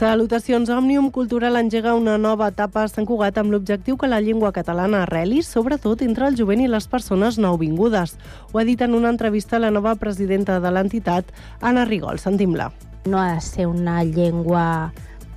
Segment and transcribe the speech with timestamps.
[0.00, 0.70] Salutacions.
[0.72, 5.02] Òmnium Cultural engega una nova etapa a Sant Cugat amb l'objectiu que la llengua catalana
[5.04, 8.14] arreli, sobretot entre el jovent i les persones nouvingudes.
[8.48, 11.28] Ho ha dit en una entrevista la nova presidenta de l'entitat,
[11.60, 12.16] Anna Rigol.
[12.16, 12.70] Sentim-la.
[13.04, 14.94] No ha de ser una llengua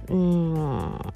[0.07, 1.11] mm,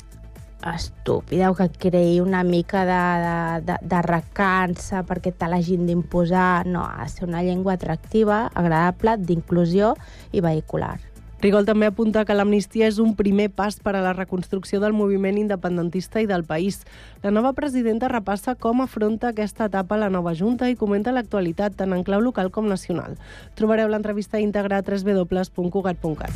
[0.75, 3.35] estúpida o que creï una mica de, de,
[3.71, 6.65] de, de recança perquè te l'hagin d'imposar.
[6.67, 9.95] No, ha de ser una llengua atractiva, agradable, d'inclusió
[10.35, 10.97] i vehicular.
[11.39, 15.37] Rigol també apunta que l'amnistia és un primer pas per a la reconstrucció del moviment
[15.37, 16.81] independentista i del país.
[17.21, 21.93] La nova presidenta repassa com afronta aquesta etapa la nova Junta i comenta l'actualitat tant
[21.93, 23.19] en clau local com nacional.
[23.53, 26.33] Trobareu l'entrevista íntegra a www.cugat.cat.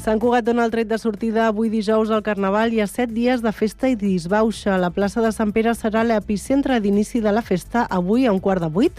[0.00, 3.42] Sant Cugat dona el tret de sortida avui dijous al Carnaval i a set dies
[3.44, 4.78] de festa i disbauxa.
[4.80, 8.64] La plaça de Sant Pere serà l'epicentre d'inici de la festa avui a un quart
[8.64, 8.96] de vuit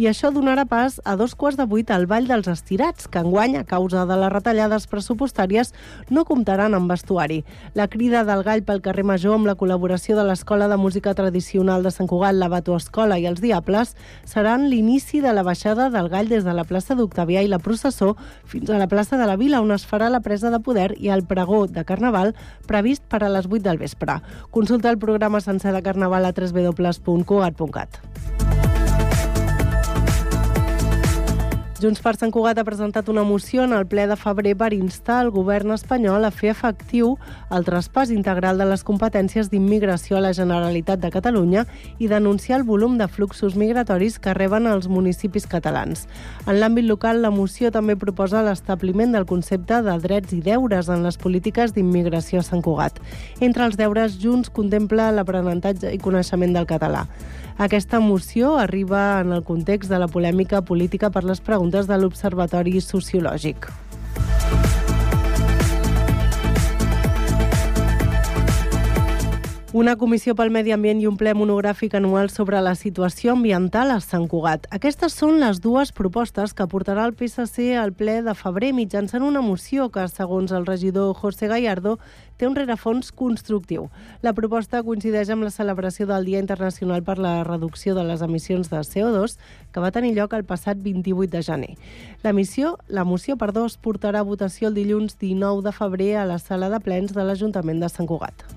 [0.00, 3.58] i això donarà pas a dos quarts de vuit al Ball dels Estirats, que enguany,
[3.58, 5.74] a causa de les retallades pressupostàries,
[6.08, 7.42] no comptaran amb vestuari.
[7.76, 11.84] La crida del gall pel carrer Major amb la col·laboració de l'Escola de Música Tradicional
[11.84, 13.92] de Sant Cugat, la Bato Escola i els Diables
[14.24, 18.14] seran l'inici de la baixada del gall des de la plaça d'Octavià i la processó
[18.48, 21.12] fins a la plaça de la Vila, on es farà la presa de poder i
[21.12, 22.32] el pregó de Carnaval
[22.64, 24.22] previst per a les 8 del vespre.
[24.48, 28.00] Consulta el programa sencer de Carnaval a www.cugat.cat.
[31.80, 35.22] Junts per Sant Cugat ha presentat una moció en el ple de febrer per instar
[35.24, 37.14] el govern espanyol a fer efectiu
[37.56, 41.64] el traspàs integral de les competències d'immigració a la Generalitat de Catalunya
[41.96, 46.04] i denunciar el volum de fluxos migratoris que reben els municipis catalans.
[46.44, 51.06] En l'àmbit local, la moció també proposa l'establiment del concepte de drets i deures en
[51.08, 53.00] les polítiques d'immigració a Sant Cugat.
[53.40, 57.06] Entre els deures, Junts contempla l'aprenentatge i coneixement del català.
[57.60, 62.80] Aquesta moció arriba en el context de la polèmica política per les preguntes de l'Observatori
[62.80, 63.68] Sociològic.
[69.72, 74.00] Una comissió pel medi ambient i un ple monogràfic anual sobre la situació ambiental a
[74.02, 74.64] Sant Cugat.
[74.74, 79.44] Aquestes són les dues propostes que portarà el PSC al ple de febrer mitjançant una
[79.46, 82.00] moció que, segons el regidor José Gallardo,
[82.36, 83.86] té un rerefons constructiu.
[84.26, 88.72] La proposta coincideix amb la celebració del Dia Internacional per la Reducció de les Emissions
[88.74, 89.38] de CO2,
[89.70, 91.76] que va tenir lloc el passat 28 de gener.
[92.24, 96.26] La, missió, la moció perdó, es portarà a votació el dilluns 19 de febrer a
[96.26, 98.50] la sala de plens de l'Ajuntament de Sant Cugat.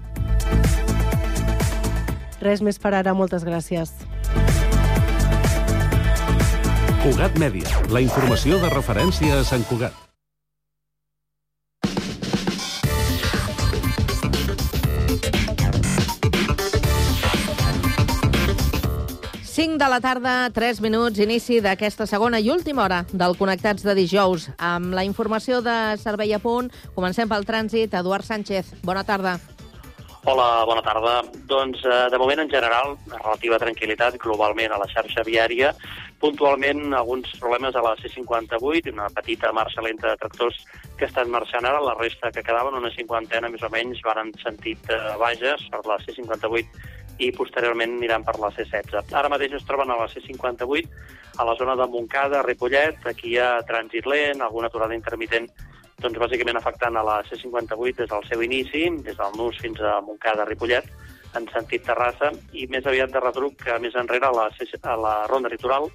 [2.43, 3.93] Res més per ara, moltes gràcies.
[7.03, 9.95] Cugat Mèdia, la informació de referència a Sant Cugat.
[19.53, 23.95] Cinc de la tarda, 3 minuts, inici d'aquesta segona i última hora del Connectats de
[23.95, 24.49] dijous.
[24.57, 27.93] Amb la informació de Servei a Punt, comencem pel trànsit.
[27.95, 29.37] Eduard Sánchez, bona tarda.
[30.25, 31.17] Hola, bona tarda.
[31.51, 35.73] Doncs, eh, de moment, en general, relativa tranquil·litat globalment a la xarxa viària.
[36.21, 40.61] Puntualment, alguns problemes a la C58, una petita marxa lenta de tractors
[40.95, 41.81] que estan marxant ara.
[41.83, 45.83] La resta que quedaven, una cinquantena més o menys, van en sentit eh, Bages per
[45.91, 46.71] la C58
[47.19, 49.11] i posteriorment aniran per la C16.
[49.11, 50.87] Ara mateix es troben a la C58,
[51.35, 55.51] a la zona de Montcada, Ripollet, aquí hi ha trànsit lent, alguna aturada intermitent
[56.01, 59.99] doncs bàsicament afectant a la C58 des del seu inici, des del Nus fins a
[60.01, 60.89] Montcada, Ripollet,
[61.37, 64.97] en sentit Terrassa, i més aviat de retruc que més enrere a la, C a
[64.97, 65.89] la Ronda Litoral,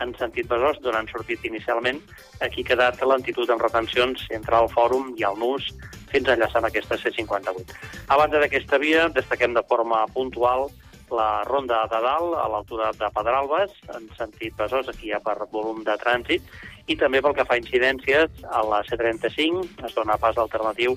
[0.00, 2.00] en sentit Besòs, d'on han sortit inicialment.
[2.44, 5.68] Aquí ha quedat l'entitud amb retencions entre el Fòrum i el Nus
[6.12, 7.76] fins a enllaçar amb aquesta C58.
[8.08, 10.68] A banda d'aquesta via, destaquem de forma puntual
[11.12, 15.36] la ronda de dalt, a l'altura de Pedralbes, en sentit Besòs, aquí hi ha per
[15.52, 16.46] volum de trànsit,
[16.86, 20.96] i també pel que fa a incidències, a la C35 es dona pas alternatiu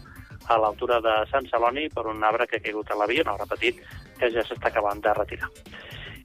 [0.50, 3.34] a l'altura de Sant Celoni per un arbre que ha caigut a la via, un
[3.34, 3.82] arbre petit,
[4.20, 5.50] que ja s'està acabant de retirar.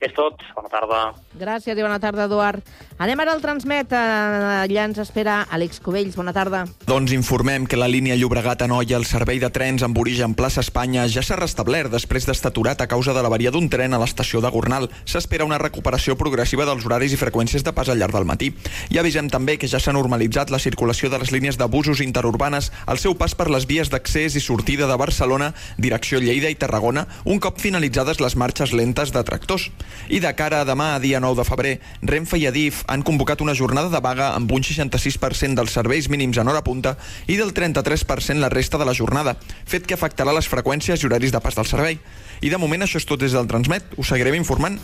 [0.00, 0.40] És tot.
[0.56, 0.98] Bona tarda.
[1.36, 2.64] Gràcies i bona tarda, Eduard.
[3.00, 3.92] Anem ara al Transmet.
[3.92, 6.16] Allà ens espera Àlex Cubells.
[6.16, 6.62] Bona tarda.
[6.88, 11.20] Doncs informem que la línia Llobregat-Anoia, el servei de trens amb origen plaça Espanya, ja
[11.20, 14.88] s'ha restablert després d'estar aturat a causa de l'averia d'un tren a l'estació de Gornal.
[15.04, 18.54] S'espera una recuperació progressiva dels horaris i freqüències de pas al llarg del matí.
[18.88, 22.72] I avisem també que ja s'ha normalitzat la circulació de les línies de busos interurbanes
[22.86, 27.06] al seu pas per les vies d'accés i sortida de Barcelona, direcció Lleida i Tarragona,
[27.24, 29.68] un cop finalitzades les marxes lentes de tractors.
[30.08, 33.54] I de cara a demà, dia 9 de febrer, Renfe i Adif han convocat una
[33.54, 36.96] jornada de vaga amb un 66% dels serveis mínims en hora punta
[37.26, 41.32] i del 33% la resta de la jornada, fet que afectarà les freqüències i horaris
[41.32, 42.00] de pas del servei.
[42.40, 43.94] I de moment això és tot des del Transmet.
[43.96, 44.80] Us seguirem informant.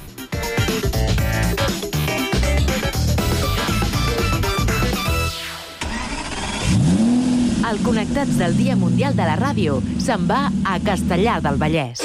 [7.66, 12.04] El Connectats del Dia Mundial de la Ràdio se'n va a Castellar del Vallès.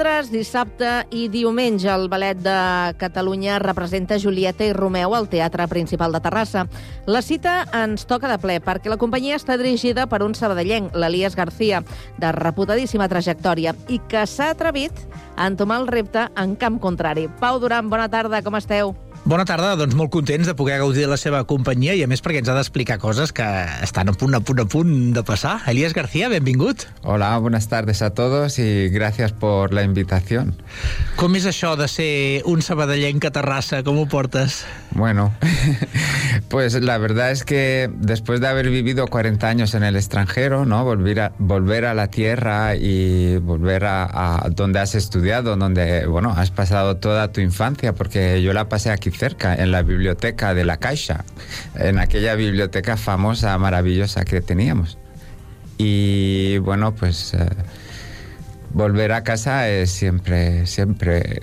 [0.00, 2.54] Divendres, dissabte i diumenge el Ballet de
[2.96, 6.62] Catalunya representa Julieta i Romeu al Teatre Principal de Terrassa.
[7.04, 11.36] La cita ens toca de ple perquè la companyia està dirigida per un sabadellenc, l'Elias
[11.36, 11.82] García,
[12.16, 15.04] de reputadíssima trajectòria i que s'ha atrevit
[15.36, 17.28] a entomar el repte en camp contrari.
[17.36, 18.96] Pau Duran, bona tarda, com esteu?
[19.20, 22.22] Bona tarda, doncs molt contents de poder gaudir de la seva companyia i a més
[22.24, 23.44] perquè ens ha d'explicar coses que
[23.84, 25.58] estan a punt, a punt, a punt de passar.
[25.68, 26.86] Elías García, benvingut.
[27.04, 30.56] Hola, buenas tardes a todos y gracias por la invitación.
[31.20, 33.82] Com és això de ser un sabadellenc a Terrassa?
[33.84, 34.64] Com ho portes?
[34.96, 35.34] Bueno,
[36.48, 40.82] pues la verdad es que después de haber vivido 40 años en el extranjero, ¿no?
[40.82, 46.32] Volver a, volver a la tierra y volver a, a donde has estudiado, donde, bueno,
[46.34, 50.64] has pasado toda tu infancia, porque yo la pasé aquí cerca, en la biblioteca de
[50.64, 51.24] la Caixa,
[51.74, 54.98] en aquella biblioteca famosa, maravillosa que teníamos.
[55.78, 57.48] Y bueno, pues eh,
[58.72, 61.40] volver a casa es siempre, siempre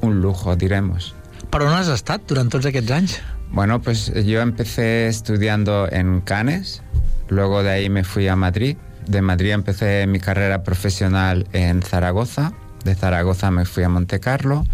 [0.00, 1.14] un lujo, diremos.
[1.50, 3.16] Per on has estat durant tots aquests anys?
[3.50, 6.82] Bueno, pues yo empecé estudiando en Cannes,
[7.28, 8.76] luego de ahí me fui a Madrid.
[9.06, 12.52] De Madrid empecé mi carrera profesional en Zaragoza.
[12.84, 14.64] De Zaragoza me fui a Monte Carlo.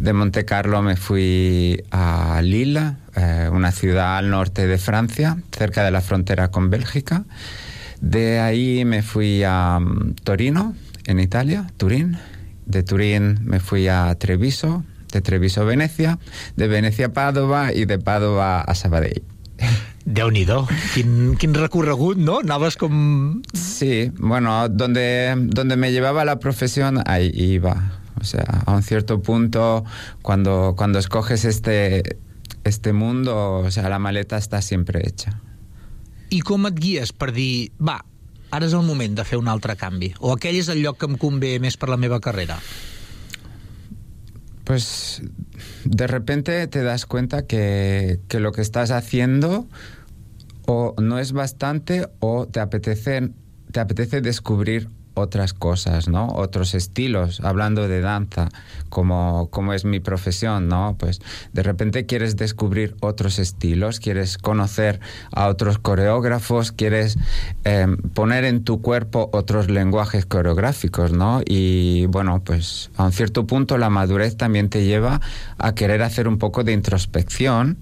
[0.00, 5.84] De Monte Carlo me fui a Lille, eh, una ciudad al norte de Francia, cerca
[5.84, 7.24] de la frontera con Bélgica.
[8.00, 10.74] De ahí me fui a um, Torino,
[11.06, 12.18] en Italia, Turín.
[12.66, 16.18] De Turín me fui a Treviso, de Treviso a Venecia,
[16.56, 19.22] de Venecia a Padova y de Padova a Sabadell.
[20.06, 20.46] déu nhi
[20.94, 22.38] quin, quin recorregut, no?
[22.38, 23.42] Anaves com...
[23.52, 28.00] Sí, bueno, donde, donde me llevaba la profesión, ahí iba.
[28.20, 29.84] O sea, a un cierto punto,
[30.22, 32.18] cuando, cuando escoges este,
[32.64, 35.42] este mundo, o sea, la maleta está siempre hecha.
[36.30, 38.00] I com et guies per dir, va,
[38.50, 40.12] ara és el moment de fer un altre canvi?
[40.18, 42.58] O aquell és el lloc que em convé més per la meva carrera?
[44.66, 45.22] Pues
[45.84, 49.68] de repente te das cuenta que, que lo que estás haciendo
[50.66, 53.30] o no es bastante o te apetece,
[53.72, 56.28] te apetece descubrir otras cosas, ¿no?
[56.28, 58.48] Otros estilos, hablando de danza,
[58.90, 60.94] como, como es mi profesión, ¿no?
[60.98, 61.20] Pues
[61.54, 65.00] de repente quieres descubrir otros estilos, quieres conocer
[65.32, 67.18] a otros coreógrafos, quieres
[67.64, 71.40] eh, poner en tu cuerpo otros lenguajes coreográficos, ¿no?
[71.46, 75.22] Y bueno, pues a un cierto punto la madurez también te lleva
[75.56, 77.78] a querer hacer un poco de introspección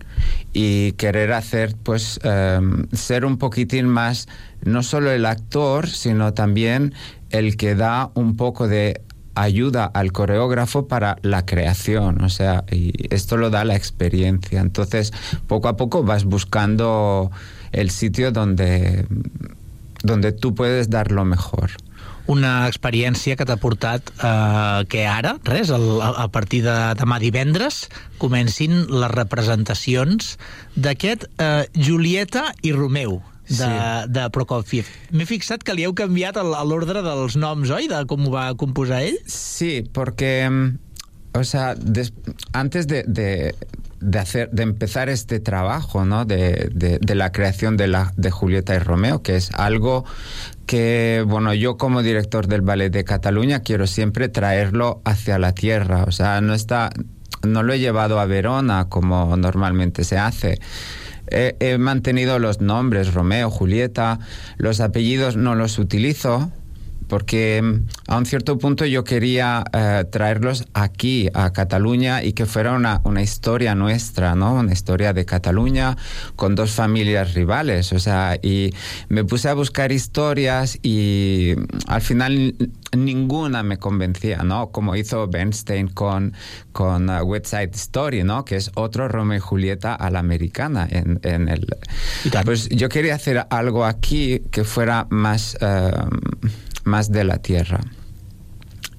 [0.52, 2.60] y querer hacer, pues, eh,
[2.92, 4.28] ser un poquitín más
[4.64, 6.94] no solo el actor, sino también
[7.34, 9.00] el que da un poco de
[9.34, 14.60] ayuda al coreógrafo para la creación, o sea, y esto lo da la experiencia.
[14.60, 15.12] Entonces,
[15.48, 17.32] poco a poco vas buscando
[17.72, 19.06] el sitio donde,
[20.04, 21.72] donde tú puedes dar lo mejor.
[22.26, 27.82] una experiència que t'ha portat eh, que ara, res, el, a partir de demà divendres,
[28.16, 30.38] comencin les representacions
[30.74, 33.70] d'aquest eh, Julieta i Romeu, de, sí.
[34.08, 34.88] de Prokofiev.
[35.12, 37.88] M'he fixat que li heu canviat l'ordre dels noms, oi?
[37.90, 39.18] De com ho va composar ell?
[39.26, 40.48] Sí, porque,
[41.34, 42.12] o sea, des,
[42.52, 43.54] antes de, de,
[44.00, 46.24] de, hacer, de empezar este trabajo, ¿no?
[46.24, 50.04] De, de, de la creación de, la, de Julieta y Romeo, que es algo
[50.66, 56.04] que, bueno, yo como director del Ballet de Cataluña quiero siempre traerlo hacia la tierra,
[56.04, 56.90] o sea, no está,
[57.42, 60.58] no lo he llevado a Verona como normalmente se hace.
[61.30, 64.18] He, mantenido los nombres, Romeo, Julieta,
[64.56, 66.50] los apellidos no los utilizo,
[67.08, 72.46] porque mm, a un cierto punto yo quería eh, traerlos aquí, a Cataluña, y que
[72.46, 74.54] fuera una, una, historia nuestra, ¿no?
[74.54, 75.96] Una historia de Cataluña
[76.36, 78.72] con dos familias rivales, o sea, y
[79.08, 82.54] me puse a buscar historias y mm, al final
[82.96, 84.70] ninguna me convencía, ¿no?
[84.70, 86.34] Como hizo Bernstein con,
[86.72, 88.44] con uh, West Side Story, ¿no?
[88.44, 90.86] Que es otro Romeo y Julieta a la americana.
[90.90, 91.66] En, en el...
[92.44, 95.56] Pues yo quería hacer algo aquí que fuera más...
[95.60, 96.08] Uh,
[96.84, 97.80] más de la tierra.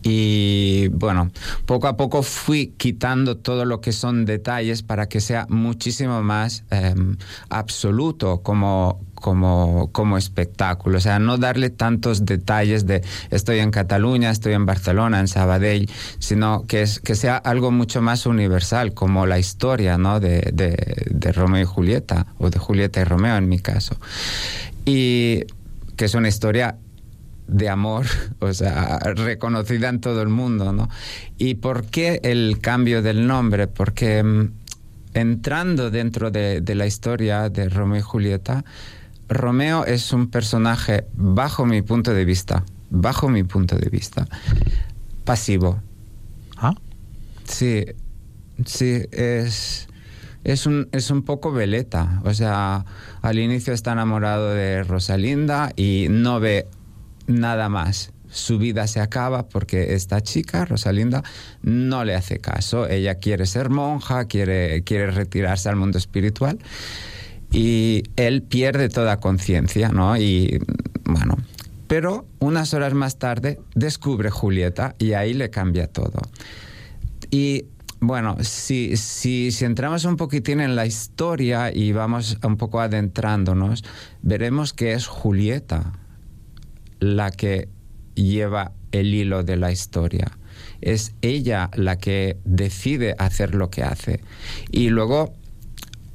[0.07, 1.31] Y bueno,
[1.65, 6.63] poco a poco fui quitando todo lo que son detalles para que sea muchísimo más
[6.69, 6.93] eh,
[7.49, 10.99] absoluto como, como, como espectáculo.
[10.99, 13.01] O sea, no darle tantos detalles de
[13.31, 15.89] estoy en Cataluña, estoy en Barcelona, en Sabadell,
[16.19, 20.19] sino que, es, que sea algo mucho más universal, como la historia ¿no?
[20.19, 23.97] de, de, de Romeo y Julieta, o de Julieta y Romeo en mi caso.
[24.85, 25.45] Y
[25.95, 26.77] que es una historia
[27.47, 28.05] de amor,
[28.39, 30.89] o sea, reconocida en todo el mundo, ¿no?
[31.37, 33.67] ¿Y por qué el cambio del nombre?
[33.67, 34.51] Porque mm,
[35.13, 38.65] entrando dentro de, de, la historia de Romeo y Julieta,
[39.27, 44.27] Romeo es un personaje, bajo mi punto de vista, bajo mi punto de vista,
[45.23, 45.81] pasivo.
[46.57, 46.73] ¿Ah?
[47.45, 47.85] Sí,
[48.65, 49.87] sí, es...
[50.43, 52.85] Es un, es un poco veleta, o sea,
[53.23, 56.67] al inicio está enamorado de Rosalinda y no ve
[57.27, 58.11] nada más.
[58.29, 61.23] Su vida se acaba porque esta chica, Rosalinda,
[61.61, 62.87] no le hace caso.
[62.87, 66.59] Ella quiere ser monja, quiere, quiere retirarse al mundo espiritual
[67.51, 70.17] y él pierde toda conciencia, ¿no?
[70.17, 70.59] Y
[71.05, 71.37] bueno,
[71.87, 76.21] pero unas horas más tarde descubre Julieta y ahí le cambia todo.
[77.31, 77.65] Y
[78.01, 83.83] bueno, si, si, si, entramos un poquitín en la historia y vamos un poco adentrándonos,
[84.21, 85.93] veremos que es Julieta
[86.99, 87.69] la que
[88.15, 90.31] lleva el hilo de la historia.
[90.81, 94.21] Es ella la que decide hacer lo que hace.
[94.71, 95.33] Y luego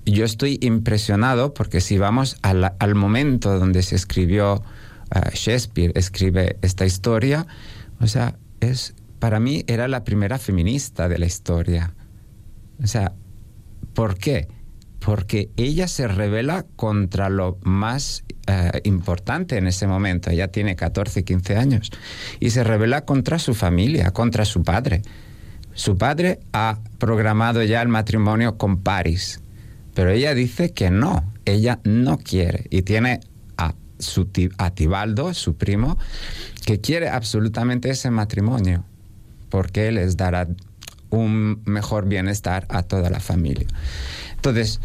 [0.07, 6.87] yo estoy impresionado porque si vamos al, momento donde se escribió uh, Shakespeare, escribe esta
[6.87, 7.47] historia,
[8.01, 11.95] o sea, es, para mí era la primera feminista de la historia.
[12.83, 13.13] O sea,
[13.95, 14.49] ¿por qué?
[15.01, 20.31] Porque ella se revela contra lo más eh, importante en ese momento.
[20.31, 21.91] Ella tiene 14, 15 años.
[22.39, 25.03] Y se revela contra su familia, contra su padre.
[25.73, 29.41] Su padre ha programado ya el matrimonio con Paris.
[29.95, 32.67] Pero ella dice que no, ella no quiere.
[32.71, 33.21] Y tiene
[33.57, 34.29] a, su,
[34.59, 35.97] a Tibaldo, su primo,
[36.65, 38.85] que quiere absolutamente ese matrimonio.
[39.49, 40.49] Porque les dará
[41.11, 43.67] un mejor bienestar a toda la familia.
[44.41, 44.81] Entonces,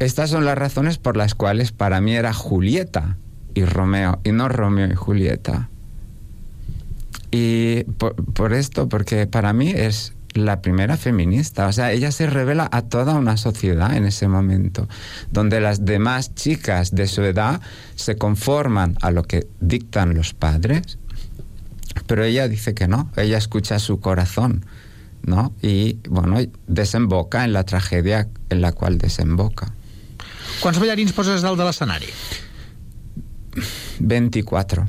[0.00, 3.16] estas son las razones por las cuales para mí era Julieta
[3.54, 5.68] y Romeo, y no Romeo y Julieta.
[7.30, 11.68] Y por, esto, porque para mí es la primera feminista.
[11.68, 14.88] O sea, ella se revela a toda una sociedad en ese momento,
[15.30, 17.60] donde las demás chicas de su edad
[17.94, 20.98] se conforman a lo que dictan los padres,
[22.08, 24.64] pero ella dice que no, ella escucha su corazón,
[25.28, 25.52] ¿no?
[25.62, 29.72] Y bueno, desemboca en la tragedia en la cual desemboca.
[30.60, 32.06] ¿Cuántos ballarins poses dalt de l'escenari?
[34.00, 34.86] 24.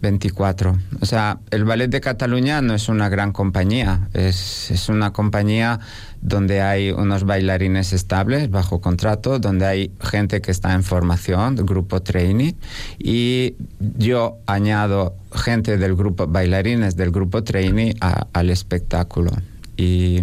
[0.00, 0.78] 24.
[1.00, 5.80] O sea, el Ballet de Cataluña no es una gran compañía, es, es, una compañía
[6.20, 12.02] donde hay unos bailarines estables bajo contrato, donde hay gente que está en formación, grupo
[12.02, 12.56] trainee,
[12.98, 19.30] y yo añado gente del grupo, bailarines del grupo trainee a, al espectáculo.
[19.76, 20.20] Y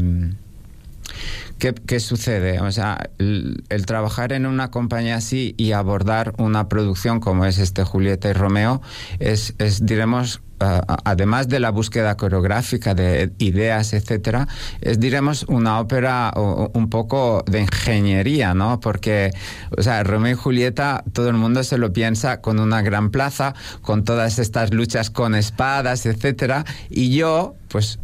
[1.59, 2.61] ¿Qué, sucede?
[2.61, 7.83] O sea, el, trabajar en una compañía así y abordar una producción como es este
[7.83, 8.81] Julieta y Romeo
[9.19, 14.47] es, es diremos, además de la búsqueda coreográfica de ideas, etcétera,
[14.79, 18.79] es, diremos, una ópera un poco de ingeniería, ¿no?
[18.79, 19.31] Porque,
[19.77, 23.53] o sea, Romeo y Julieta, todo el mundo se lo piensa con una gran plaza,
[23.81, 27.99] con todas estas luchas con espadas, etcétera, y yo, pues,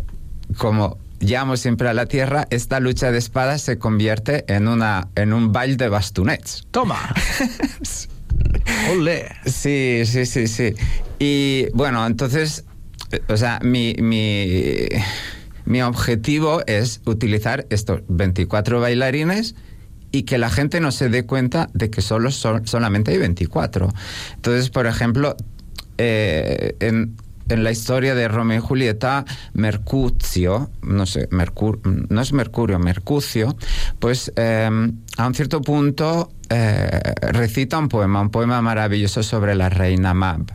[0.57, 5.33] como llamo siempre a la tierra, esta lucha de espadas se convierte en, una, en
[5.33, 6.67] un baile de bastonets.
[6.71, 7.13] ¡Toma!
[8.91, 9.27] ¡Olé!
[9.45, 10.75] Sí, sí, sí, sí.
[11.19, 12.65] Y bueno, entonces,
[13.11, 14.87] eh, o sea, mi, mi,
[15.65, 19.55] mi objetivo es utilizar estos 24 bailarines
[20.11, 23.89] y que la gente no se dé cuenta de que solo son, solamente hay 24.
[24.35, 25.35] Entonces, por ejemplo,
[25.97, 27.15] eh, en,
[27.49, 33.55] en la historia de Romeo y Julieta, Mercucio, no sé, Mercur, no es Mercurio, Mercucio,
[33.99, 34.69] pues eh,
[35.17, 40.53] a un cierto punto eh, recita un poema, un poema maravilloso sobre la reina Mab.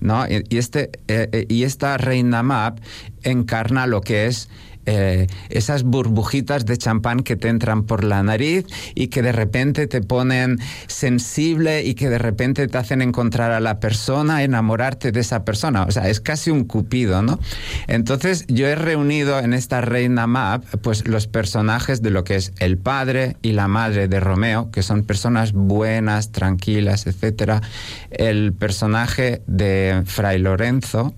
[0.00, 0.26] ¿no?
[0.28, 2.78] Y, este, eh, eh, y esta reina Map
[3.22, 4.48] encarna lo que es
[4.86, 9.86] eh, esas burbujitas de champán que te entran por la nariz y que de repente
[9.86, 15.20] te ponen sensible y que de repente te hacen encontrar a la persona, enamorarte de
[15.20, 15.84] esa persona.
[15.84, 17.38] O sea, es casi un cupido, ¿no?
[17.86, 22.52] Entonces yo he reunido en esta reina Map pues los personajes de lo que es
[22.58, 27.62] el padre y la madre de Romeo, que son personas buenas, tranquilas, etcétera.
[28.10, 31.14] El personaje de Fray Lorenzo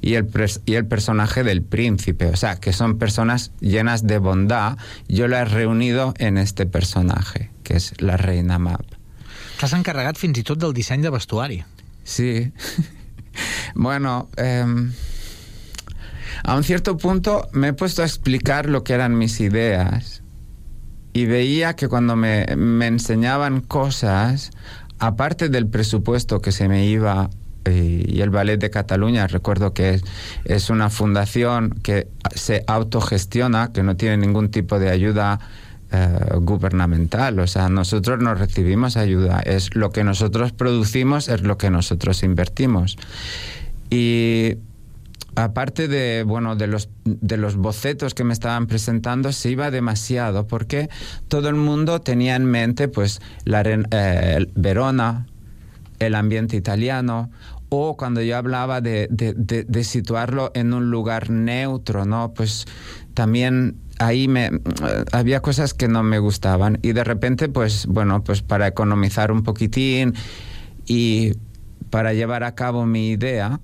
[0.00, 0.28] y el,
[0.66, 4.76] y el personaje del príncipe, o sea, que son personas llenas de bondad.
[5.08, 8.84] Yo la he reunido en este personaje, que es la reina Map.
[9.58, 11.64] T'has encarregat fins i tot del disseny de vestuari.
[12.06, 12.52] Sí.
[13.74, 14.92] bueno, em,
[16.44, 20.22] a un cierto punto me he puesto a explicar lo que eran mis ideas
[21.12, 24.52] y veía que cuando me, me enseñaban cosas,
[25.00, 27.37] aparte del presupuesto que se me iba eh,
[27.70, 30.00] y el Ballet de Cataluña, recuerdo que
[30.44, 35.40] es, una fundación que se autogestiona, que no tiene ningún tipo de ayuda
[35.90, 37.38] eh, gubernamental.
[37.38, 39.40] O sea, nosotros no recibimos ayuda.
[39.40, 42.98] Es lo que nosotros producimos, es lo que nosotros invertimos.
[43.90, 44.56] Y
[45.34, 50.46] aparte de bueno de los de los bocetos que me estaban presentando se iba demasiado
[50.46, 50.90] porque
[51.28, 55.26] todo el mundo tenía en mente pues la eh, Verona
[55.98, 57.30] el ambiente italiano
[57.70, 62.66] o cuando yo hablaba de, de- situarlo en un lugar neutro no pues
[63.14, 64.50] también ahí me
[65.12, 69.42] había cosas que no me gustaban y de repente pues bueno pues para economizar un
[69.42, 70.14] poquitín
[70.86, 71.32] y
[71.90, 73.60] para llevar a cabo mi idea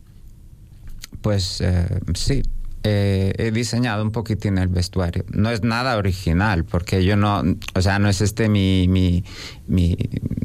[1.21, 2.43] pues eh, sí,
[2.85, 5.25] eh, he diseñado un poquitín el vestuario.
[5.31, 7.43] No es nada original, porque yo no,
[7.75, 9.25] o sea, no es este mi, mi,
[9.67, 9.97] mi,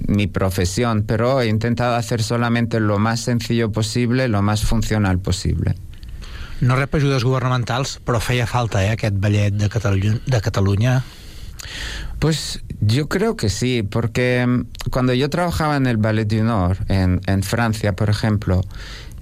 [0.08, 5.76] mi profesión, pero he intentado hacer solamente lo más sencillo posible, lo más funcional posible.
[6.62, 11.04] No rep ajudes governamentals, però feia falta, eh, aquest ballet de, Catalunya, de Catalunya.
[12.20, 16.78] Pues yo creo que sí, porque mm, cuando yo trabajaba en el Ballet du Nord,
[16.90, 18.62] en, en Francia, por ejemplo,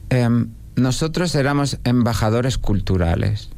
[0.09, 3.49] em, nosotros éramos embajadores culturales.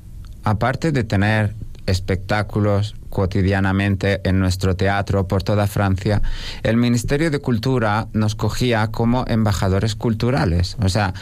[0.43, 1.53] Aparte de tener
[1.85, 6.21] espectáculos cotidianamente en nuestro teatro por toda Francia,
[6.63, 10.77] el Ministerio de Cultura nos cogía como embajadores culturales.
[10.81, 11.13] O sea,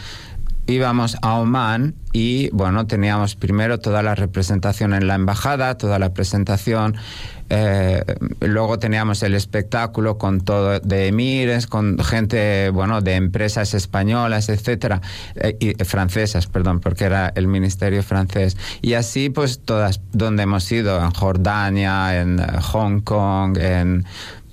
[0.68, 6.14] íbamos a Oman y bueno, teníamos primero toda la representación en la embajada, toda la
[6.14, 6.96] presentación,
[7.50, 8.04] eh,
[8.42, 15.02] luego teníamos el espectáculo con todo de emires, con gente, bueno, de empresas españolas, etcétera,
[15.36, 18.58] eh, y francesas, perdón, porque era el ministerio francés.
[18.82, 24.06] Y así, pues, todas, donde hemos ido, en Jordania, en eh, Hong Kong, en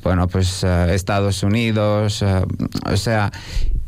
[0.03, 3.33] bueno, pues eh, Estados Unidos, o sea,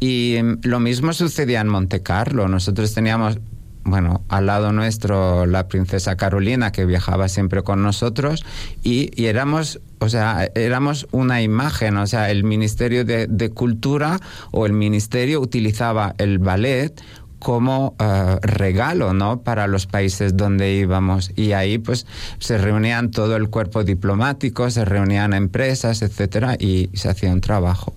[0.00, 2.48] y mm, lo mismo sucedía en Monte Carlo.
[2.48, 3.38] Nosotros teníamos,
[3.84, 8.44] bueno, al lado nuestro la princesa Carolina que viajaba siempre con nosotros
[8.82, 14.20] y, y éramos, o sea, éramos una imagen, o sea, el Ministerio de, de Cultura
[14.50, 17.00] o el Ministerio utilizaba el ballet
[17.46, 19.40] como eh, regalo ¿no?
[19.42, 21.30] para los países donde íbamos.
[21.36, 22.04] Y ahí pues
[22.40, 27.94] se reunían todo el cuerpo diplomático se reunían empresas etcétera y se hacía un trabajo.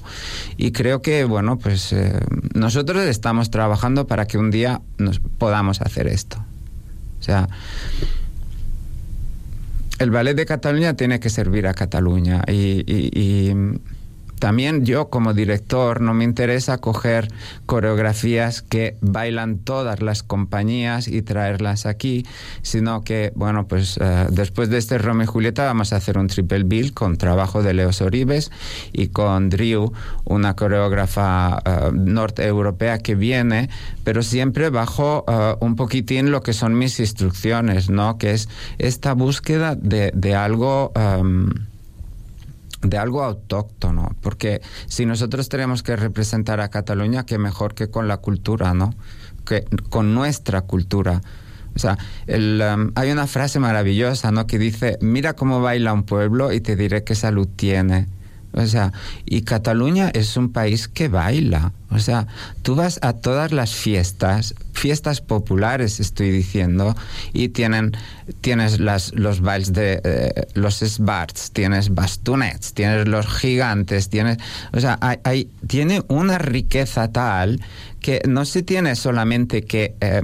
[0.55, 2.13] Y creo que bueno pues eh,
[2.53, 6.37] nosotros estamos trabajando para que un día nos podamos hacer esto.
[7.19, 7.49] O sea
[9.97, 13.53] el ballet de Cataluña tiene que servir a Cataluña y, y- y
[14.39, 17.27] también yo como director no me interesa coger
[17.65, 22.25] coreografías que bailan todas las compañías y traerlas aquí,
[22.61, 26.27] sino que, bueno, pues eh, después de este Romeo y Julieta vamos a hacer un
[26.27, 28.51] triple bill con trabajo de Leo Soribes
[28.93, 29.91] y con Drew,
[30.25, 33.69] una coreógrafa eh, norteeuropea que viene,
[34.03, 38.17] pero siempre bajo eh, un poquitín lo que son mis instrucciones, ¿no?
[38.17, 40.91] Que es esta búsqueda de, de algo...
[40.95, 41.68] em,
[42.81, 48.07] de algo autóctono, porque si nosotros tenemos que representar a Cataluña, qué mejor que con
[48.07, 48.93] la cultura, ¿no?
[49.45, 51.21] Que con nuestra cultura.
[51.75, 54.47] O sea, el, um, hay una frase maravillosa, ¿no?
[54.47, 58.07] Que dice, mira cómo baila un pueblo y te diré qué salud tiene.
[58.53, 58.91] O sea,
[59.25, 61.71] y Cataluña es un país que baila.
[61.91, 62.27] O sea,
[62.61, 66.95] tú vas a todas las fiestas, fiestas populares estoy diciendo,
[67.33, 67.93] y tienen,
[68.41, 74.37] tienes las, los bailes de eh, los sbarts, tienes bastonets, tienes los gigantes, tienes,
[74.71, 77.59] o sea, hay, hay- tiene una riqueza tal
[78.01, 80.21] que no se tiene solamente que, eh,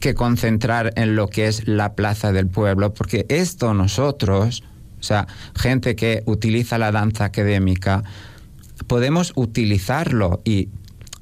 [0.00, 4.62] que concentrar en lo que es la plaza del pueblo, porque esto nosotros,
[5.02, 8.04] o sea, gente que utiliza la danza académica,
[8.86, 10.68] podemos utilizarlo y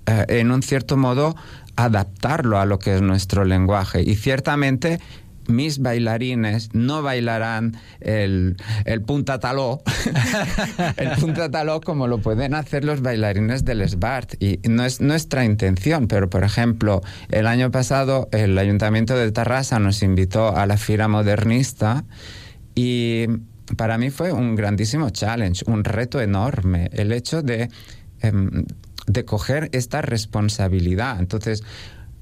[0.05, 1.35] eh, en un cierto modo,
[1.77, 4.03] adaptarlo a lo que es nuestro lenguaje.
[4.03, 5.01] Y ciertamente
[5.47, 9.83] mis bailarines no bailarán el, el puntataló,
[10.97, 14.35] el puntataló como lo pueden hacer los bailarines del SBART.
[14.43, 19.79] Y no es nuestra intención, pero por ejemplo, el año pasado el Ayuntamiento de Tarrasa
[19.79, 22.05] nos invitó a la Fira Modernista
[22.75, 23.27] y
[23.77, 27.69] para mí fue un grandísimo challenge, un reto enorme, el hecho de,
[28.21, 28.65] em,
[29.07, 31.19] de coger esta responsabilidad.
[31.19, 31.63] Entonces,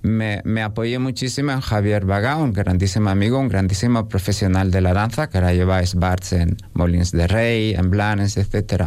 [0.02, 4.92] me, me, apoyé muchísimo en Javier Bagá, un grandísimo amigo, un grandísimo profesional de la
[4.92, 8.84] danza, que ahora lleva Sbarts en Molins de Rey, en Blanes, etc.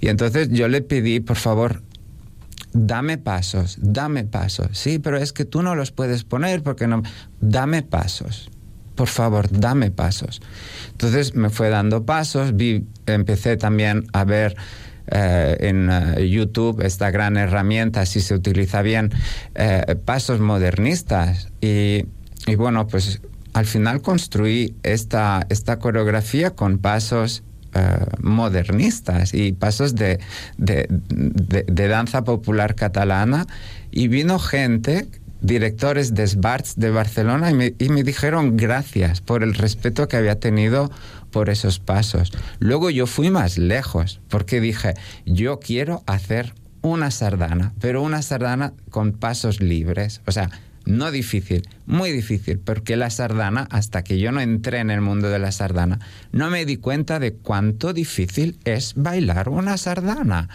[0.00, 1.82] Y entonces yo le pedí, por favor,
[2.72, 4.68] dame pasos, dame pasos.
[4.72, 7.02] Sí, pero es que tú no los puedes poner porque no...
[7.40, 8.50] Dame pasos.
[8.96, 10.40] Por favor, dame pasos.
[10.90, 12.52] Entonces me fue dando pasos,
[13.06, 14.56] empecé también a ver
[15.08, 19.12] eh, en eh, YouTube esta gran herramienta, si se utiliza bien,
[19.54, 21.48] eh, pasos modernistas.
[21.60, 22.04] Y,
[22.56, 23.20] bueno, pues
[23.52, 27.42] al final construí esta, esta coreografía con pasos
[28.22, 30.18] modernistas y pasos de,
[30.56, 33.46] de, de, danza popular catalana
[33.90, 35.06] y vino gente
[35.40, 40.16] directores de SBARTS de Barcelona y me, y me, dijeron gracias por el respeto que
[40.16, 40.90] había tenido
[41.30, 42.32] por esos pasos.
[42.58, 44.94] Luego yo fui más lejos porque dije,
[45.24, 50.20] yo quiero hacer una sardana, pero una sardana con pasos libres.
[50.26, 50.50] O sea,
[50.86, 55.28] no difícil, muy difícil, porque la sardana, hasta que yo no entré en el mundo
[55.28, 55.98] de la sardana,
[56.30, 60.48] no me di cuenta de cuánto difícil es bailar una sardana.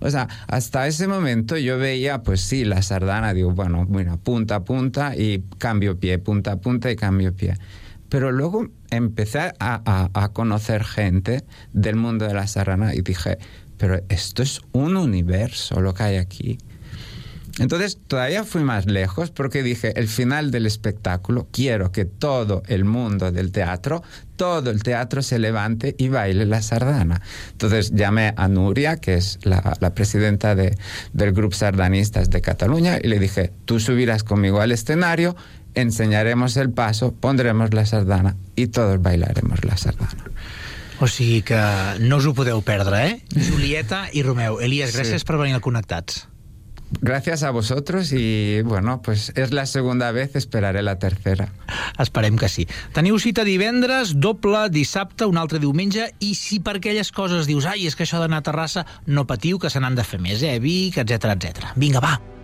[0.00, 4.56] O sea, hasta ese momento yo veía, pues sí, la sardana, digo, bueno, mira, punta
[4.56, 7.54] a punta y cambio pie, punta a punta y cambio pie.
[8.08, 13.38] Pero luego empecé a, a, a conocer gente del mundo de la sardana y dije,
[13.76, 16.58] pero esto es un universo lo que hay aquí.
[17.58, 22.84] Entonces todavía fui más lejos porque dije, el final del espectáculo, quiero que todo el
[22.84, 24.02] mundo del teatro,
[24.36, 27.22] todo el teatro se levante y baile la sardana.
[27.52, 30.76] Entonces llamé a Nuria, que es la, la presidenta de,
[31.14, 35.34] del Grupo Sardanistas de Cataluña, y le dije, tú subirás conmigo al escenario,
[35.74, 40.24] enseñaremos el paso, pondremos la sardana y todos bailaremos la sardana.
[40.98, 41.58] O sigui que
[42.00, 43.16] no us ho podeu perdre, eh?
[43.50, 44.56] Julieta i Romeu.
[44.64, 45.28] Elias, gràcies sí.
[45.28, 46.24] per venir al Connectats.
[47.00, 51.48] Gracias a vosotros y bueno, pues es la segunda vez, esperaré la tercera.
[51.98, 52.68] Esperem que sí.
[52.94, 57.88] Teniu cita divendres, doble dissabte, un altre diumenge, i si per aquelles coses dius, ai,
[57.90, 60.58] és que això d'anar a Terrassa, no patiu, que se n'han de fer més, eh?
[60.62, 61.74] Vic, etc etc.
[61.74, 62.35] Vinga, va!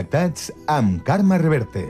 [0.00, 1.82] Connectats amb Carme Reverte.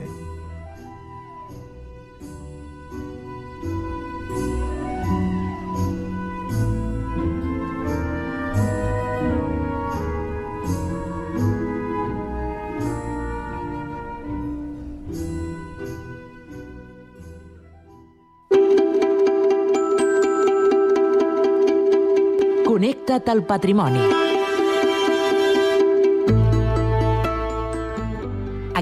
[22.65, 24.30] Connecta't al patrimoni.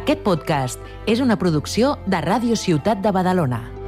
[0.09, 3.78] Aquest podcast és una producció de Ràdio Ciutat de Badalona.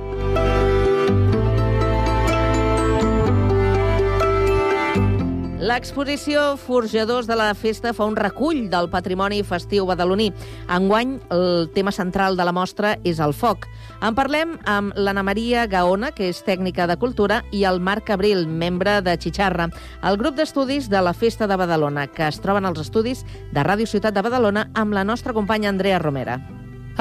[5.72, 10.26] L'exposició Forjadors de la Festa fa un recull del patrimoni festiu badaloní.
[10.68, 13.70] Enguany, el tema central de la mostra és el foc.
[14.04, 18.50] En parlem amb l'Anna Maria Gaona, que és tècnica de cultura, i el Marc Abril,
[18.52, 19.70] membre de Xixarra,
[20.04, 23.88] el grup d'estudis de la Festa de Badalona, que es troben als estudis de Ràdio
[23.88, 26.42] Ciutat de Badalona amb la nostra companya Andrea Romera.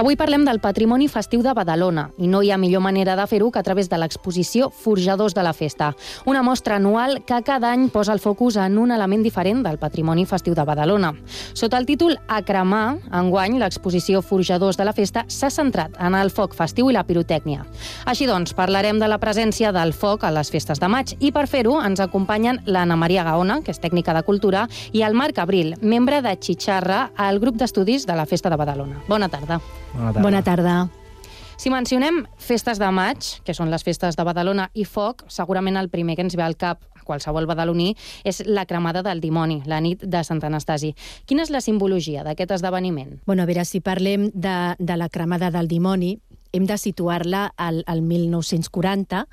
[0.01, 3.51] Avui parlem del patrimoni festiu de Badalona i no hi ha millor manera de fer-ho
[3.53, 5.91] que a través de l'exposició Forjadors de la Festa,
[6.25, 10.25] una mostra anual que cada any posa el focus en un element diferent del patrimoni
[10.25, 11.11] festiu de Badalona.
[11.53, 16.33] Sota el títol A cremar, enguany l'exposició Forjadors de la Festa s'ha centrat en el
[16.33, 17.67] foc festiu i la pirotècnia.
[18.09, 21.45] Així doncs, parlarem de la presència del foc a les festes de maig i per
[21.45, 24.65] fer-ho ens acompanyen l'Anna Maria Gaona, que és tècnica de cultura,
[24.97, 29.05] i el Marc Abril, membre de Xixarra al grup d'estudis de la Festa de Badalona.
[29.13, 29.61] Bona tarda.
[29.95, 30.23] Bona tarda.
[30.23, 30.75] Bona tarda.
[31.61, 35.91] Si mencionem festes de maig, que són les festes de Badalona i foc, segurament el
[35.93, 37.91] primer que ens ve al cap a qualsevol badaloní
[38.25, 40.95] és la cremada del dimoni, la nit de Sant Anastasi.
[41.29, 43.19] Quina és la simbologia d'aquest esdeveniment?
[43.27, 46.15] Bueno, a veure, si parlem de, de la cremada del dimoni,
[46.53, 49.27] hem de situar-la al, al 1940,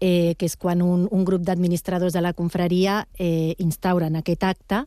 [0.00, 4.84] eh, que és quan un, un grup d'administradors de la confraria eh, instauren aquest acte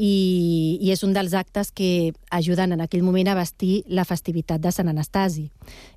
[0.00, 4.62] i, i és un dels actes que ajuden en aquell moment a vestir la festivitat
[4.64, 5.50] de Sant Anastasi.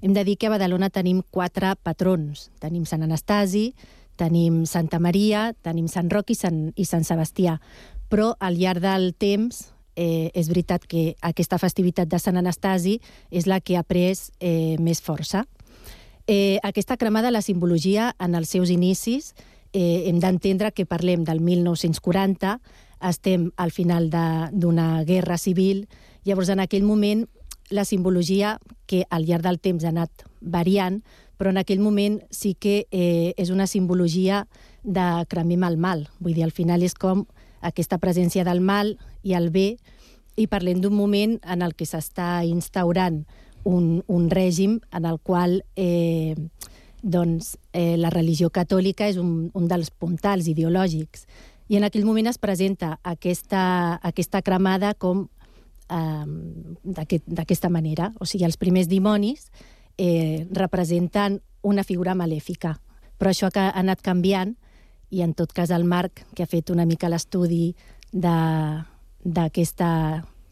[0.04, 2.50] Hem de dir que a Badalona tenim quatre patrons.
[2.60, 3.70] Tenim Sant Anastasi,
[4.20, 7.56] tenim Santa Maria, tenim Sant Roc i Sant, i Sant Sebastià.
[8.12, 13.00] Però al llarg del temps eh, és veritat que aquesta festivitat de Sant Anastasi
[13.32, 15.46] és la que ha pres eh, més força.
[16.28, 19.32] Eh, aquesta cremada, la simbologia en els seus inicis,
[19.72, 22.60] eh, hem d'entendre que parlem del 1940,
[23.10, 25.88] estem al final d'una guerra civil,
[26.24, 27.26] llavors en aquell moment
[27.70, 31.02] la simbologia que al llarg del temps ha anat variant,
[31.38, 34.46] però en aquell moment sí que eh, és una simbologia
[34.84, 36.08] de cremim el mal.
[36.20, 37.26] Vull dir, al final és com
[37.62, 39.78] aquesta presència del mal i el bé,
[40.36, 43.24] i parlem d'un moment en el que s'està instaurant
[43.64, 46.36] un, un règim en el qual eh,
[47.04, 51.28] doncs, eh, la religió catòlica és un, un dels puntals ideològics
[51.68, 55.30] i en aquell moment es presenta aquesta, aquesta cremada com
[55.90, 56.26] eh,
[56.84, 58.12] d'aquesta aquest, manera.
[58.20, 59.52] O sigui, els primers dimonis
[59.98, 62.80] eh, representen una figura malèfica,
[63.18, 64.56] però això ha anat canviant
[65.14, 67.76] i en tot cas el Marc, que ha fet una mica l'estudi
[68.14, 69.90] d'aquesta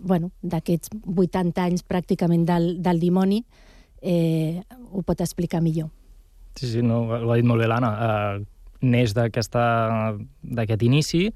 [0.02, 3.44] bueno, d'aquests 80 anys pràcticament del, del dimoni,
[4.02, 5.90] eh, ho pot explicar millor.
[6.58, 7.92] Sí, sí, no, ho ha dit molt bé l'Anna.
[7.92, 8.42] Uh,
[8.82, 11.28] neix d'aquest inici,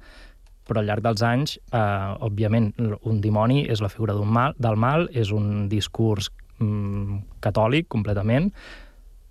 [0.66, 2.72] però al llarg dels anys, eh, òbviament,
[3.06, 8.50] un dimoni és la figura d'un mal, del mal, és un discurs mm, catòlic completament,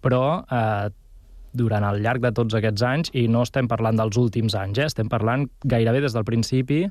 [0.01, 0.88] però eh,
[1.56, 4.88] durant el llarg de tots aquests anys, i no estem parlant dels últims anys, eh,
[4.91, 6.86] estem parlant gairebé des del principi,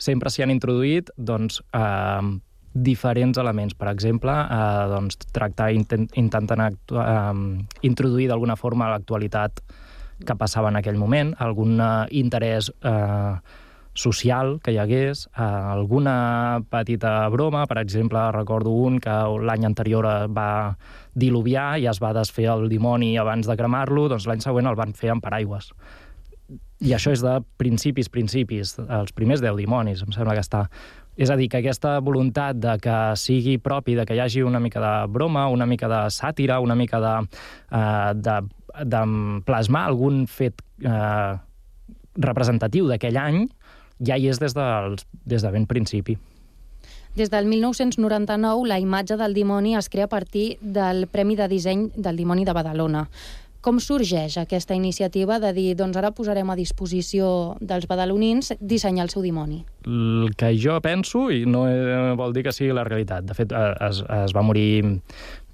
[0.00, 2.30] sempre s'hi han introduït doncs, eh,
[2.72, 3.74] diferents elements.
[3.74, 9.62] Per exemple, eh, doncs, tractar, intent, intentant eh, introduir d'alguna forma l'actualitat
[10.26, 13.34] que passava en aquell moment, algun uh, interès eh,
[13.94, 20.06] social que hi hagués, eh, alguna petita broma, per exemple, recordo un que l'any anterior
[20.30, 20.76] va
[21.14, 24.94] diluviar i es va desfer el dimoni abans de cremar-lo, doncs l'any següent el van
[24.94, 25.72] fer amb paraigües.
[26.80, 30.64] I això és de principis, principis, els primers deu dimonis, em sembla que està.
[31.20, 34.60] És a dir, que aquesta voluntat de que sigui propi, de que hi hagi una
[34.62, 37.14] mica de broma, una mica de sàtira, una mica de,
[37.76, 38.36] eh, de
[38.84, 39.04] de
[39.46, 41.36] plasmar algun fet eh,
[42.20, 43.44] representatiu d'aquell any
[44.00, 44.96] ja hi és des, del,
[45.28, 46.16] des de ben principi.
[47.16, 51.88] Des del 1999, la imatge del dimoni es crea a partir del Premi de Disseny
[51.96, 53.08] del Dimoni de Badalona.
[53.60, 59.10] Com sorgeix aquesta iniciativa de dir doncs ara posarem a disposició dels badalonins dissenyar el
[59.12, 59.58] seu dimoni?
[59.84, 63.52] El que jo penso, i no eh, vol dir que sigui la realitat, de fet
[63.52, 64.80] eh, es, es va morir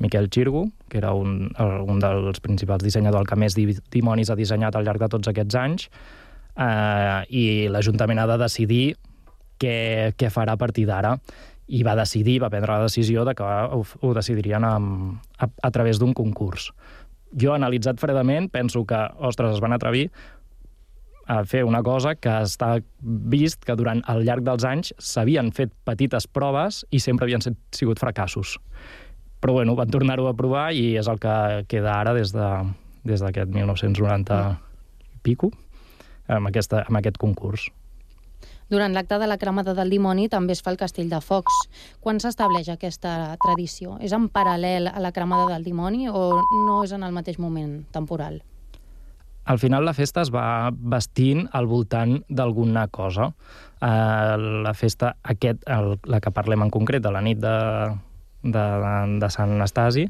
[0.03, 4.77] Miquel Xirgo, que era un, un dels principals dissenyadors, el que més dimonis ha dissenyat
[4.77, 5.89] al llarg de tots aquests anys,
[6.57, 8.85] eh, i l'Ajuntament ha de decidir
[9.61, 11.17] què, què farà a partir d'ara
[11.67, 15.71] i va decidir, va prendre la decisió de que ho, ho decidirien amb, a, a
[15.75, 16.71] través d'un concurs
[17.35, 20.09] jo, analitzat fredament, penso que, ostres, es van atrevir
[21.27, 25.73] a fer una cosa que està vist que durant el llarg dels anys s'havien fet
[25.89, 27.43] petites proves i sempre havien
[27.75, 28.57] sigut fracassos.
[29.47, 31.33] Però bueno, van tornar-ho a provar i és el que
[31.71, 34.39] queda ara des d'aquest de, des 1990
[35.15, 35.53] i pico
[36.27, 37.69] amb, aquesta, amb aquest concurs.
[38.67, 41.55] Durant l'acte de la cremada del dimoni també es fa el castell de focs.
[42.03, 44.01] Quan s'estableix aquesta tradició?
[44.03, 46.27] És en paral·lel a la cremada del dimoni o
[46.67, 48.43] no és en el mateix moment temporal?
[49.47, 53.29] al final la festa es va vestint al voltant d'alguna cosa.
[53.79, 54.35] Uh,
[54.67, 57.53] la festa, aquest, el, la que parlem en concret, de la nit de,
[58.53, 58.67] de,
[59.21, 60.07] de Sant Anastasi,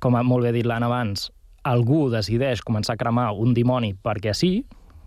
[0.00, 1.30] com molt bé dit l'Anna abans,
[1.64, 4.58] algú decideix començar a cremar un dimoni perquè sí,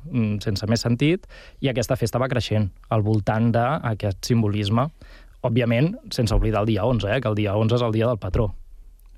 [0.10, 1.28] mm, sense més sentit,
[1.62, 4.88] i aquesta festa va creixent al voltant d'aquest simbolisme.
[5.46, 8.18] Òbviament, sense oblidar el dia 11, eh, que el dia 11 és el dia del
[8.18, 8.52] patró.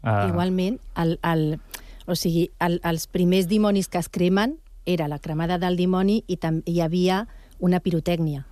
[0.03, 0.27] Uh...
[0.29, 1.59] Igualment, el, el,
[2.07, 6.37] o sigui, el, els primers dimonis que es cremen era la cremada del dimoni i
[6.37, 7.25] també hi havia
[7.59, 8.45] una pirotècnia.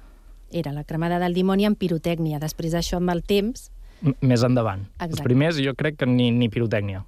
[0.51, 2.39] Era la cremada del dimoni amb pirotècnia.
[2.39, 3.71] Després d'això, amb el temps...
[4.01, 4.85] Més endavant.
[4.97, 5.11] Exacte.
[5.15, 7.03] Els primers, jo crec que ni, ni pirotècnia.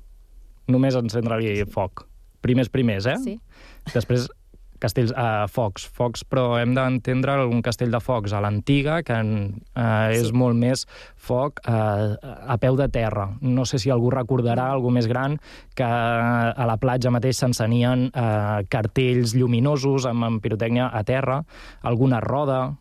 [0.69, 1.69] Només encendre-li sí.
[1.69, 2.05] foc.
[2.41, 3.17] Primers, primers, eh?
[3.21, 3.35] Sí.
[3.93, 4.29] Després,
[4.79, 10.07] castells, uh, focs, focs, però hem d'entendre un castell de focs a l'antiga, que uh,
[10.13, 10.33] és Sí.
[10.33, 10.85] molt més
[11.17, 12.15] foc uh,
[12.47, 13.27] a peu de terra.
[13.41, 15.37] No sé si algú recordarà, algú més gran,
[15.75, 21.43] que a la platja mateix s'encenien uh, cartells lluminosos amb, amb pirotècnia a terra,
[21.83, 22.77] alguna roda...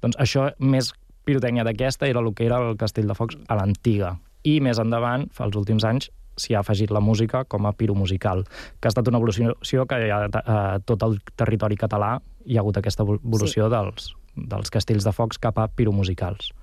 [0.00, 0.94] Doncs això, més
[1.24, 4.16] pirotècnia d'aquesta, era el que era el castell de focs a l'antiga.
[4.44, 8.44] I més endavant, fa els últims anys, s'hi ha afegit la música com a piromusical,
[8.80, 12.80] que ha estat una evolució que a, a tot el territori català hi ha hagut
[12.80, 13.74] aquesta evolució sí.
[13.74, 16.54] dels, dels castells de focs cap a piromusicals.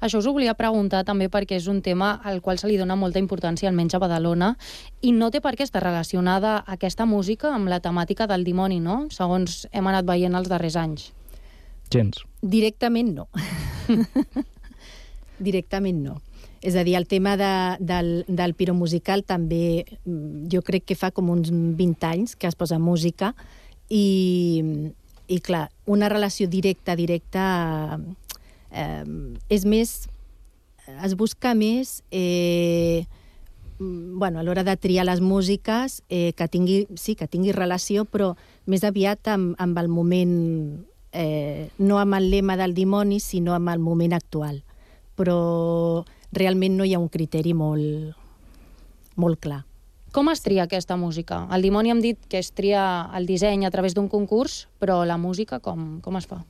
[0.00, 2.96] Això us ho volia preguntar també perquè és un tema al qual se li dona
[2.96, 4.54] molta importància, almenys a Badalona,
[5.02, 9.04] i no té per què estar relacionada aquesta música amb la temàtica del dimoni, no?
[9.14, 11.10] Segons hem anat veient els darrers anys.
[11.90, 12.22] Gens.
[12.40, 13.28] Directament no.
[15.50, 16.20] Directament no.
[16.60, 21.10] És a dir, el tema de, del, del piromusical també mm, jo crec que fa
[21.10, 23.32] com uns 20 anys que es posa música
[23.88, 24.62] i,
[25.26, 27.98] i clar, una relació directa, directa
[28.70, 29.04] eh,
[29.48, 29.94] és més
[31.04, 33.06] es busca més eh,
[33.78, 38.04] mm, bueno, a l'hora de triar les músiques eh, que tingui, sí, que tingui relació,
[38.04, 38.34] però
[38.66, 40.36] més aviat amb, amb el moment
[41.12, 44.62] eh, no amb el lema del dimoni, sinó amb el moment actual.
[45.18, 48.14] Però realment no hi ha un criteri molt,
[49.16, 49.64] molt clar.
[50.10, 51.44] Com es tria aquesta música?
[51.54, 52.82] El dimoni hem dit que es tria
[53.14, 56.42] el disseny a través d'un concurs, però la música com, com es fa?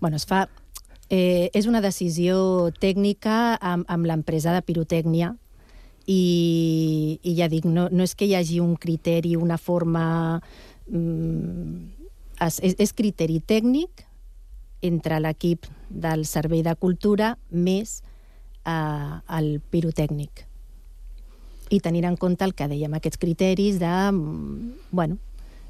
[0.00, 0.46] Bueno, es fa...
[1.06, 5.36] Eh, és una decisió tècnica amb, amb l'empresa de pirotècnia
[6.10, 10.40] i, i ja dic, no, no és que hi hagi un criteri, una forma...
[10.90, 11.95] Mm,
[12.40, 14.04] és, és criteri tècnic
[14.84, 18.00] entre l'equip del Servei de Cultura més
[18.66, 20.44] eh, el pirotècnic.
[21.70, 25.18] I tenint en compte el que dèiem, aquests criteris de, mm, bueno,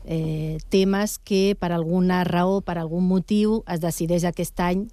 [0.05, 4.87] eh, temes que per alguna raó, per algun motiu, es decideix aquest any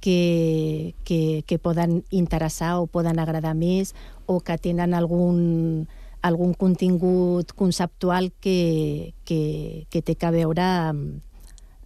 [0.00, 3.94] que, que, que poden interessar o poden agradar més
[4.26, 5.88] o que tenen algun,
[6.26, 11.20] algun contingut conceptual que, que, que té que veure amb,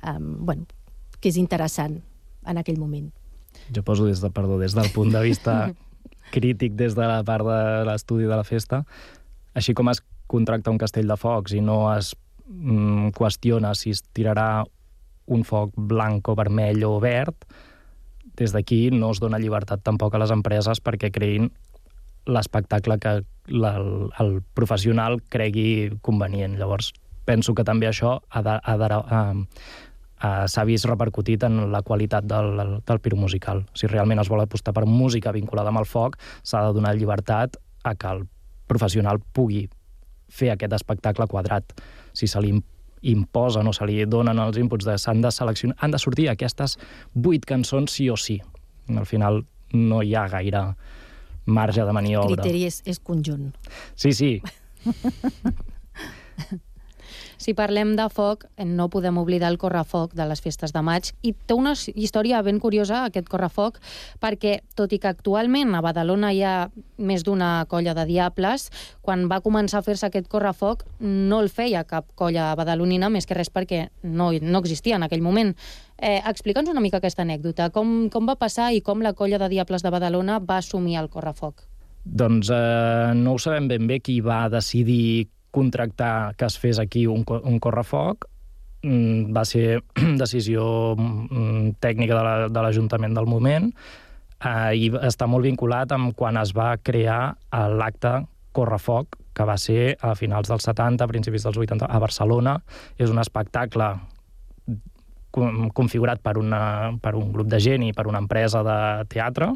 [0.03, 0.67] amb, bueno,
[1.21, 1.99] que és interessant
[2.49, 3.11] en aquell moment.
[3.75, 5.73] Jo poso des, de, perdó, des del punt de vista
[6.35, 8.85] crític, des de la part de l'estudi de la festa,
[9.55, 12.15] així com es contracta un castell de focs i no es
[12.47, 14.65] mm, qüestiona si es tirarà
[15.31, 17.35] un foc blanc o vermell o verd,
[18.39, 21.51] des d'aquí no es dona llibertat tampoc a les empreses perquè creïn
[22.31, 23.87] l'espectacle que el,
[24.23, 26.57] el professional cregui convenient.
[26.61, 26.93] Llavors,
[27.27, 32.27] penso que també això ha de, ha de, uh, s'ha vist repercutit en la qualitat
[32.29, 33.65] del, del piromusical.
[33.75, 37.57] Si realment es vol apostar per música vinculada amb el foc, s'ha de donar llibertat
[37.85, 38.27] a que el
[38.71, 39.67] professional pugui
[40.31, 41.75] fer aquest espectacle quadrat.
[42.15, 42.55] Si se li
[43.11, 46.77] imposen o se li donen els inputs de s'han de seleccionar, han de sortir aquestes
[47.15, 48.41] vuit cançons sí o sí.
[48.91, 50.65] Al final no hi ha gaire
[51.45, 52.31] marge de maniobra.
[52.31, 53.51] El criteri és, és conjunt.
[53.95, 54.43] Sí, sí.
[57.41, 61.09] Si parlem de foc, no podem oblidar el correfoc de les festes de maig.
[61.25, 63.79] I té una història ben curiosa, aquest correfoc,
[64.21, 66.69] perquè, tot i que actualment a Badalona hi ha
[67.01, 68.69] més d'una colla de diables,
[69.01, 73.39] quan va començar a fer-se aquest correfoc no el feia cap colla badalonina, més que
[73.39, 75.55] res perquè no, no existia en aquell moment.
[75.97, 77.71] Eh, Explica'ns una mica aquesta anècdota.
[77.73, 81.09] Com, com va passar i com la colla de diables de Badalona va assumir el
[81.09, 81.65] correfoc?
[82.05, 87.07] Doncs eh, no ho sabem ben bé qui va decidir contractar que es fes aquí
[87.07, 88.27] un, un correfoc.
[88.83, 89.83] Mm, va ser
[90.23, 93.67] decisió mm, tècnica de la- de l'Ajuntament del moment
[94.41, 97.37] eh, i està molt vinculat amb quan es va crear
[97.77, 98.23] l'acte
[98.53, 102.57] Correfoc, que va ser a finals dels 70, principis dels 80, a Barcelona.
[102.99, 103.93] És un espectacle
[105.31, 108.79] configurat per, una, per un grup de gent i per una empresa de
[109.13, 109.53] teatre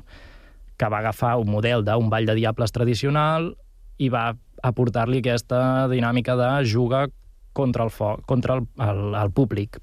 [0.79, 3.57] que va agafar un model d'un ball de diables tradicional
[3.99, 4.33] i va
[4.65, 7.07] aportar-li aquesta dinàmica de juga
[7.55, 9.79] contra el foc, contra el, el, el públic.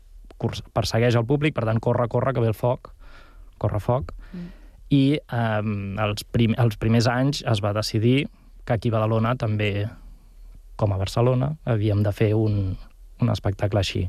[0.73, 2.91] Persegueix el públic, per tant, corre, corre, que ve el foc,
[3.61, 4.11] corre foc.
[4.33, 4.47] Mm.
[4.91, 8.25] I eh, els, prim, els primers anys es va decidir
[8.65, 9.87] que aquí a Badalona també,
[10.75, 12.75] com a Barcelona, havíem de fer un,
[13.21, 14.03] un espectacle així.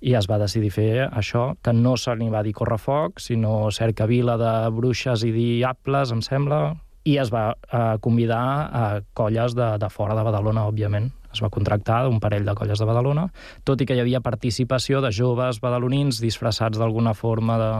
[0.00, 4.38] I es va decidir fer això, que no se n'hi va dir Correfoc, sinó Cercavila
[4.40, 6.62] de bruixes i diables, em sembla,
[7.04, 8.84] i es va eh, convidar a
[9.14, 11.10] colles de, de fora de Badalona, òbviament.
[11.32, 13.26] Es va contractar un parell de colles de Badalona,
[13.64, 17.70] tot i que hi havia participació de joves badalonins disfressats d'alguna forma de,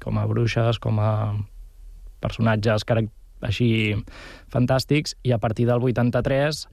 [0.00, 1.10] com a bruixes, com a
[2.24, 2.86] personatges
[3.44, 3.68] així
[4.48, 6.64] fantàstics, i a partir del 83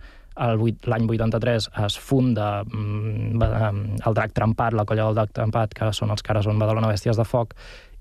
[0.42, 3.42] l'any 83 es funda mm,
[4.08, 7.20] el Drac Trempat, la colla del Drac Trempat, que són els cares on Badalona Bèsties
[7.20, 7.54] de Foc,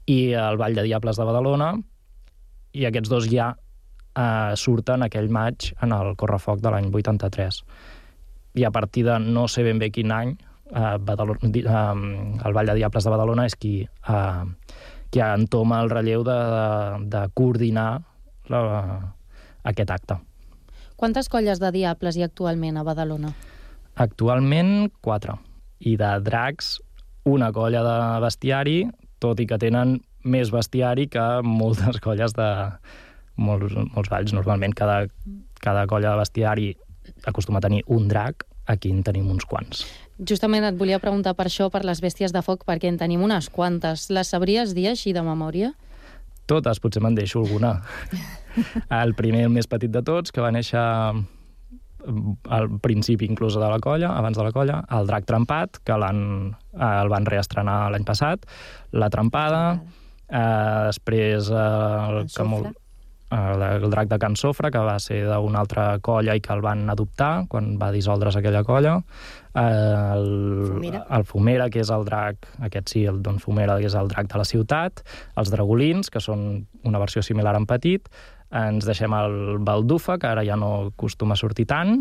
[0.07, 1.73] i el Ball de Diables de Badalona,
[2.73, 3.51] i aquests dos ja
[4.17, 7.63] eh, surten aquell maig en el Correfoc de l'any 83.
[8.59, 10.37] I a partir de no sé ben bé quin any,
[10.71, 14.45] eh, Badalona, eh, el Ball de Diables de Badalona és qui, eh,
[15.11, 18.03] qui entoma el relleu de, de, de coordinar
[18.49, 19.15] la,
[19.65, 20.19] aquest acte.
[20.97, 23.33] Quantes colles de diables hi ha actualment a Badalona?
[23.97, 25.39] Actualment, quatre.
[25.81, 26.75] I de dracs,
[27.25, 28.79] una colla de bestiari,
[29.21, 32.51] tot i que tenen més bestiari que moltes colles de
[33.41, 34.35] molts, molts valls.
[34.37, 35.03] Normalment cada,
[35.65, 36.71] cada colla de bestiari
[37.27, 39.85] acostuma a tenir un drac, aquí en tenim uns quants.
[40.21, 43.49] Justament et volia preguntar per això, per les bèsties de foc, perquè en tenim unes
[43.51, 44.11] quantes.
[44.13, 45.73] Les sabries dir així de memòria?
[46.51, 47.79] Totes, potser me'n deixo alguna.
[49.03, 50.83] el primer, el més petit de tots, que va néixer
[52.49, 56.91] al principi inclús de la colla, abans de la colla, el drac trempat, que eh,
[56.91, 58.47] el van reestrenar l'any passat,
[58.93, 59.63] la trempada,
[60.29, 61.65] eh, després eh,
[62.09, 62.73] el, molt,
[63.31, 66.63] el, el drac de Can Sofre, que va ser d'una altra colla i que el
[66.65, 68.97] van adoptar quan va dissoldre's aquella colla,
[69.55, 70.27] el,
[70.67, 71.05] Fumera.
[71.17, 74.31] el Fumera, que és el drac, aquest sí, el Don Fumera, que és el drac
[74.33, 75.05] de la ciutat,
[75.41, 78.09] els dragolins, que són una versió similar en petit,
[78.51, 82.01] ens deixem el Baldufa, que ara ja no acostuma a sortir tant,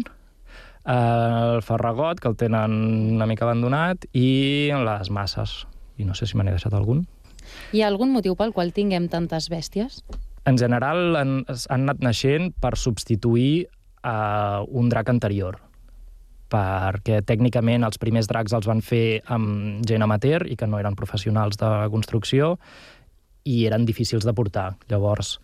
[0.90, 2.74] el Ferragot, que el tenen
[3.16, 5.66] una mica abandonat, i les masses.
[6.00, 7.04] I no sé si me n'he deixat algun.
[7.76, 10.00] Hi ha algun motiu pel qual tinguem tantes bèsties?
[10.48, 13.68] En general han, han anat naixent per substituir
[14.04, 15.60] uh, un drac anterior
[16.50, 20.98] perquè tècnicament els primers dracs els van fer amb gent amateur i que no eren
[20.98, 22.56] professionals de construcció
[23.46, 24.72] i eren difícils de portar.
[24.90, 25.38] Llavors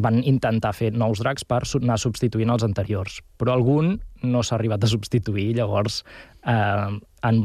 [0.00, 4.84] van intentar fer nous dracs per anar substituint els anteriors, però algun no s'ha arribat
[4.84, 6.04] a substituir, llavors
[6.46, 7.40] eh, han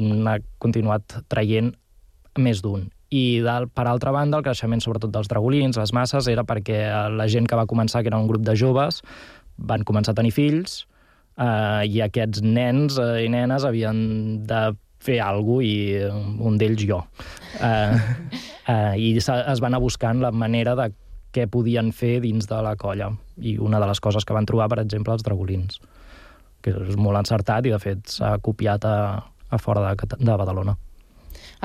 [0.61, 1.73] continuat traient
[2.37, 2.85] més d'un.
[3.13, 6.79] I del, per altra banda, el creixement sobretot dels dragolins, les masses, era perquè
[7.13, 9.03] la gent que va començar, que era un grup de joves,
[9.57, 10.83] van començar a tenir fills,
[11.37, 14.63] eh, i aquests nens eh, i nenes havien de
[15.05, 17.01] fer alguna cosa i un d'ells jo.
[17.61, 17.97] Eh,
[18.73, 20.89] eh, I es van anar buscant la manera de
[21.35, 23.11] què podien fer dins de la colla.
[23.37, 25.81] I una de les coses que van trobar, per exemple, els dragolins,
[26.63, 28.97] que és molt encertat i, de fet, s'ha copiat a,
[29.51, 30.77] a fora de, de Badalona.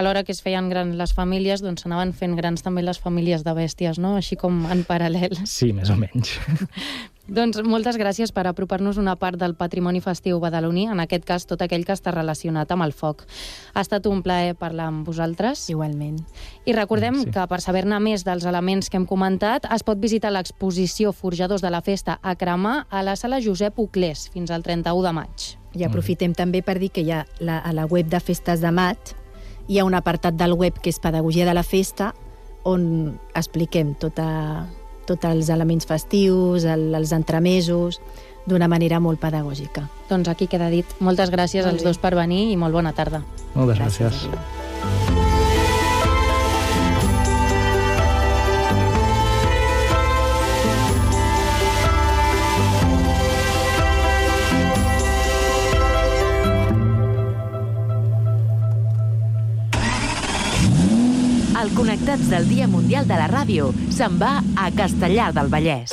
[0.01, 3.43] A l'hora que es feien grans les famílies, doncs s'anaven fent grans també les famílies
[3.45, 4.15] de bèsties, no?
[4.17, 5.37] Així com en paral·lel.
[5.51, 6.39] Sí, més o menys.
[7.31, 11.61] Doncs moltes gràcies per apropar-nos una part del patrimoni festiu badaloní, en aquest cas tot
[11.61, 13.27] aquell que està relacionat amb el foc.
[13.75, 15.69] Ha estat un plaer parlar amb vosaltres.
[15.71, 16.17] Igualment.
[16.65, 17.29] I recordem sí.
[17.37, 21.71] que per saber-ne més dels elements que hem comentat es pot visitar l'exposició Forjadors de
[21.71, 25.49] la Festa a cremar a la sala Josep Uclés fins al 31 de maig.
[25.77, 28.73] I aprofitem també per dir que hi ha la, a la web de Festes de
[28.75, 29.20] Mat
[29.71, 32.11] hi ha un apartat del web que és Pedagogia de la Festa
[32.67, 32.83] on
[33.39, 34.67] expliquem tota,
[35.07, 38.01] tots els elements festius, el, els entremesos,
[38.51, 39.87] d'una manera molt pedagògica.
[40.11, 40.99] Doncs aquí queda dit.
[40.99, 43.23] Moltes gràcies molt als dos per venir i molt bona tarda.
[43.55, 44.23] Moltes gràcies.
[44.27, 45.20] gràcies.
[61.61, 65.93] El Connectats del Dia Mundial de la Ràdio se'n va a Castellar del Vallès.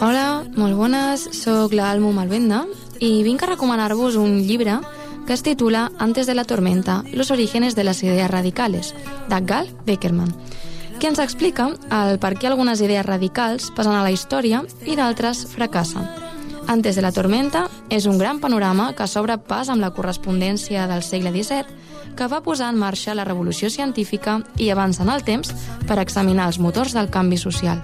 [0.00, 2.60] Hola, molt bones, sóc l'Almo Malvenda
[3.02, 4.76] i vinc a recomanar-vos un llibre
[5.26, 8.94] que es titula Antes de la tormenta, los orígenes de las ideas radicales,
[9.28, 10.32] de Gal Beckerman,
[11.00, 15.42] que ens explica el per què algunes idees radicals passen a la història i d'altres
[15.50, 16.06] fracassen.
[16.70, 21.02] Antes de la tormenta és un gran panorama que s'obre pas amb la correspondència del
[21.02, 25.50] segle XVII que va posar en marxa la revolució científica i avança en el temps
[25.90, 27.82] per examinar els motors del canvi social.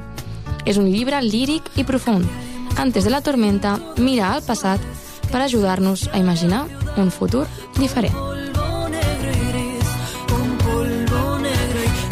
[0.64, 2.28] És un llibre líric i profund.
[2.76, 4.80] Antes de la tormenta, mira al passat
[5.30, 7.46] per ajudar-nos a imaginar un futur
[7.78, 8.34] diferent.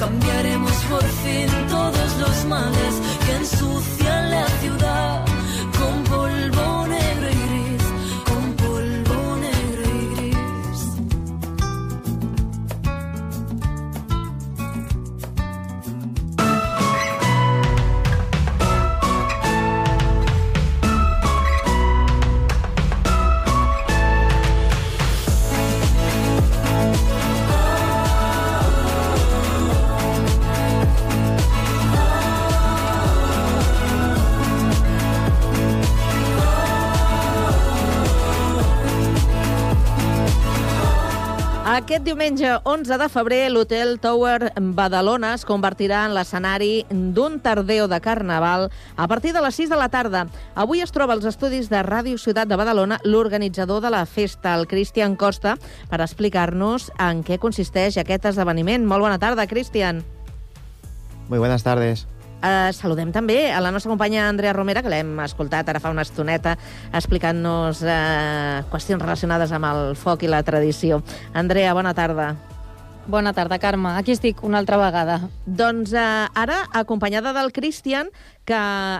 [0.02, 2.94] cambiaremos por fin todos los males
[3.24, 4.01] que ensucian
[41.92, 47.98] Aquest diumenge 11 de febrer, l'Hotel Tower Badalona es convertirà en l'escenari d'un tardeo de
[48.00, 50.22] Carnaval a partir de les 6 de la tarda.
[50.56, 54.64] Avui es troba als estudis de Ràdio Ciutat de Badalona l'organitzador de la festa, el
[54.72, 55.58] Cristian Costa,
[55.92, 58.88] per explicar-nos en què consisteix aquest esdeveniment.
[58.88, 60.00] Molt bona tarda, Cristian.
[61.28, 62.06] Muy buenas tardes.
[62.42, 66.02] Uh, saludem també a la nostra companya Andrea Romera, que l'hem escoltat ara fa una
[66.02, 66.56] estoneta
[66.90, 71.04] explicant-nos uh, qüestions relacionades amb el foc i la tradició.
[71.38, 72.32] Andrea, bona tarda.
[73.06, 73.96] Bona tarda, Carme.
[73.98, 75.18] Aquí estic una altra vegada.
[75.46, 78.10] Doncs uh, ara, acompanyada del Cristian,
[78.44, 78.58] que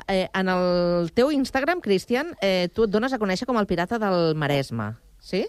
[0.09, 3.99] eh, en el teu Instagram, Cristian, eh, tu et dones a conèixer com el pirata
[4.03, 5.45] del Maresme, sí?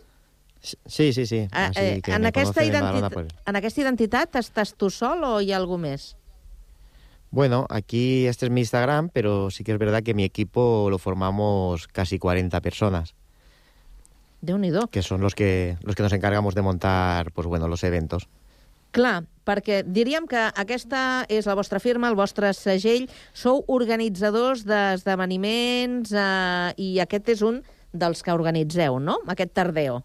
[0.63, 1.47] Sí, sí, sí.
[1.51, 5.57] Ah, eh, que en, aquesta identitat, en aquesta identitat estàs tu sol o hi ha
[5.59, 6.13] algú més?
[7.33, 10.99] Bueno, aquí este es mi Instagram, pero sí que es verdad que mi equipo lo
[10.99, 13.15] formamos casi 40 personas,
[14.41, 14.85] Déu-n'hi-do.
[14.91, 18.29] que son los que los que nos encargamos de montar, pues bueno, los eventos.
[18.91, 26.13] Clar, perquè diríem que aquesta és la vostra firma, el vostre segell, sou organitzadors d'esdeveniments
[26.13, 27.63] eh, i aquest és un
[27.93, 30.03] dels que organitzeu, no?, aquest tardeo.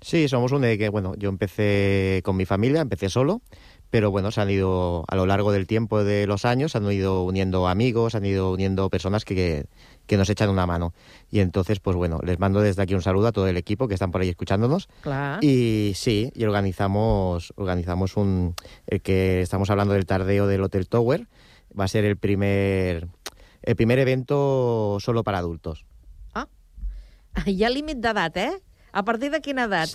[0.00, 3.40] Sí, somos un de que, bueno, yo empecé con mi familia, empecé solo,
[3.94, 6.90] pero bueno, se han ido a lo largo del tiempo de los años, se han
[6.90, 9.66] ido uniendo amigos, se han ido uniendo personas que,
[10.08, 10.92] que nos echan una mano.
[11.30, 13.94] Y entonces, pues bueno, les mando desde aquí un saludo a todo el equipo que
[13.94, 14.88] están por ahí escuchándonos.
[15.02, 15.44] Clar.
[15.44, 18.56] Y sí, y organizamos, organizamos un,
[18.88, 21.28] el que estamos hablando del tardeo del Hotel Tower,
[21.78, 23.06] va a ser el primer,
[23.62, 25.86] el primer evento solo para adultos.
[27.46, 28.58] Hi ha límit d'edat, eh?
[28.90, 29.94] A partir de quina edat?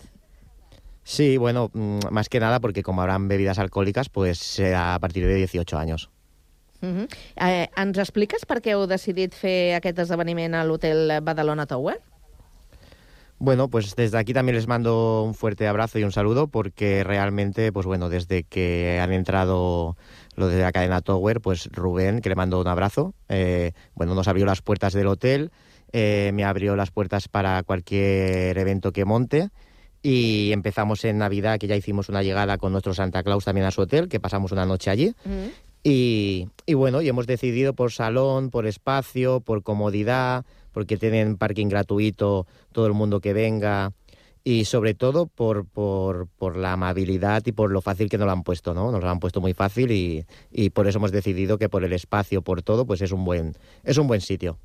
[1.10, 5.26] Sí, bueno, mm, más que nada porque como habrán bebidas alcohólicas, pues será a partir
[5.26, 6.12] de 18 años.
[6.84, 7.08] Uh -huh.
[7.42, 11.98] eh, ens expliques per què heu decidit fer aquest esdeveniment a l'hotel Badalona Tower?
[13.40, 17.72] Bueno, pues desde aquí también les mando un fuerte abrazo y un saludo porque realmente,
[17.72, 19.98] pues bueno, desde que han entrado
[20.36, 24.28] lo de la cadena Tower, pues Rubén, que le mando un abrazo, eh, bueno, nos
[24.28, 25.50] abrió las puertas del hotel,
[25.92, 29.50] eh, me abrió las puertas para cualquier evento que monte
[30.02, 33.72] y empezamos en Navidad, que ya hicimos una llegada con nuestro Santa Claus también a
[33.72, 35.14] su hotel, que pasamos una noche allí.
[35.84, 41.68] Y, y bueno, y hemos decidido por salón, por espacio, por comodidad, porque tienen parking
[41.68, 43.94] gratuito todo el mundo que venga
[44.44, 48.32] y sobre todo por, por, por la amabilidad y por lo fácil que nos lo
[48.32, 48.92] han puesto, ¿no?
[48.92, 51.94] Nos lo han puesto muy fácil y, y por eso hemos decidido que por el
[51.94, 54.58] espacio, por todo, pues es un buen, es un buen sitio.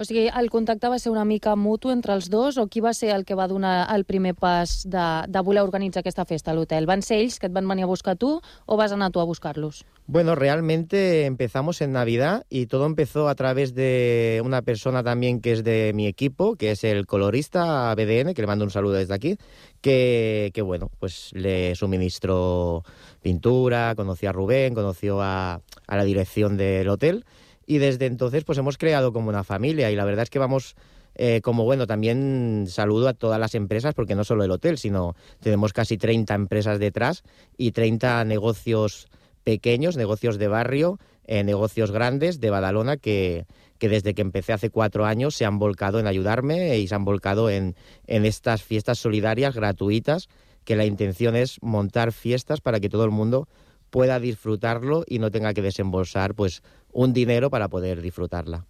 [0.00, 2.94] O sigui, el contacte va ser una mica mutu entre els dos o qui va
[2.96, 6.56] ser el que va donar el primer pas de, de voler organitzar aquesta festa a
[6.56, 6.86] l'hotel?
[6.88, 9.26] Van ser ells que et van venir a buscar tu o vas anar tu a
[9.28, 9.82] buscar-los?
[10.06, 15.52] Bueno, realmente empezamos en Navidad y todo empezó a través de una persona también que
[15.52, 19.12] es de mi equipo, que es el colorista BDN, que le mando un saludo desde
[19.12, 19.36] aquí,
[19.82, 22.84] que, que bueno, pues le suministró
[23.20, 27.26] pintura, conoció a Rubén, conoció a, a la dirección del hotel
[27.70, 30.74] y desde entonces pues hemos creado como una familia y la verdad es que vamos
[31.16, 35.16] Eh, como bueno, también saludo a todas las empresas, porque no solo el hotel, sino
[35.40, 37.24] tenemos casi 30 empresas detrás
[37.58, 39.08] y 30 negocios
[39.42, 43.44] pequeños, negocios de barrio, eh, negocios grandes de Badalona que,
[43.78, 47.04] que desde que empecé hace cuatro años se han volcado en ayudarme y se han
[47.04, 47.74] volcado en,
[48.06, 50.28] en estas fiestas solidarias gratuitas,
[50.64, 53.48] que la intención es montar fiestas para que todo el mundo
[53.90, 56.62] pueda disfrutarlo y no tenga que desembolsar pues
[56.92, 58.64] un dinero para poder disfrutarla.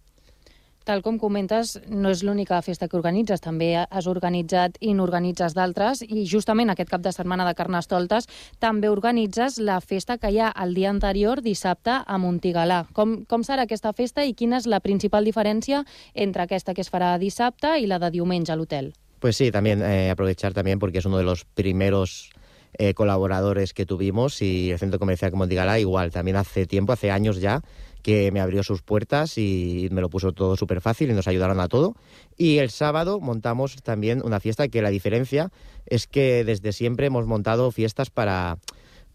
[0.81, 6.01] Tal com comentes, no és l'única festa que organitzes, també has organitzat i n'organitzes d'altres,
[6.01, 8.25] i justament aquest cap de setmana de Carnestoltes
[8.57, 12.81] també organitzes la festa que hi ha el dia anterior, dissabte, a Montigalà.
[12.97, 15.83] Com, com serà aquesta festa i quina és la principal diferència
[16.15, 18.89] entre aquesta que es farà dissabte i la de diumenge a l'hotel?
[19.21, 22.31] Pues sí, también eh, aprovechar también porque es uno de los primeros
[22.77, 27.39] eh, colaboradores que tuvimos y el Centro Comercial Montigalá igual, también hace tiempo, hace años
[27.39, 27.61] ya,
[28.01, 31.59] que me abrió sus puertas y me lo puso todo súper fácil y nos ayudaron
[31.59, 31.95] a todo.
[32.37, 35.51] Y el sábado montamos también una fiesta que la diferencia
[35.85, 38.57] es que desde siempre hemos montado fiestas para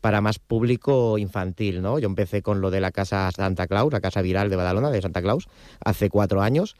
[0.00, 1.98] para más público infantil, ¿no?
[1.98, 5.02] Yo empecé con lo de la Casa Santa Claus, la Casa Viral de Badalona, de
[5.02, 5.48] Santa Claus,
[5.84, 6.76] hace cuatro años,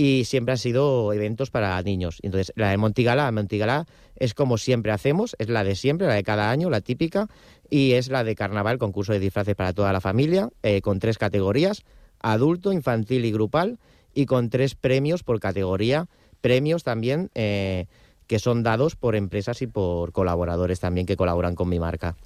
[0.00, 2.20] y siempre han sido eventos para niños.
[2.22, 3.84] Entonces, la de Montigala, la Montigala
[4.16, 7.28] es como siempre hacemos, es la de siempre, la de cada año, la típica,
[7.68, 11.18] y es la de carnaval, concurso de disfraces para toda la familia, eh, con tres
[11.18, 11.82] categorías,
[12.18, 13.78] adulto, infantil y grupal,
[14.14, 16.06] y con tres premios por categoría,
[16.40, 17.84] premios también eh,
[18.26, 22.16] que son dados por empresas y por colaboradores también que colaboran con mi marca.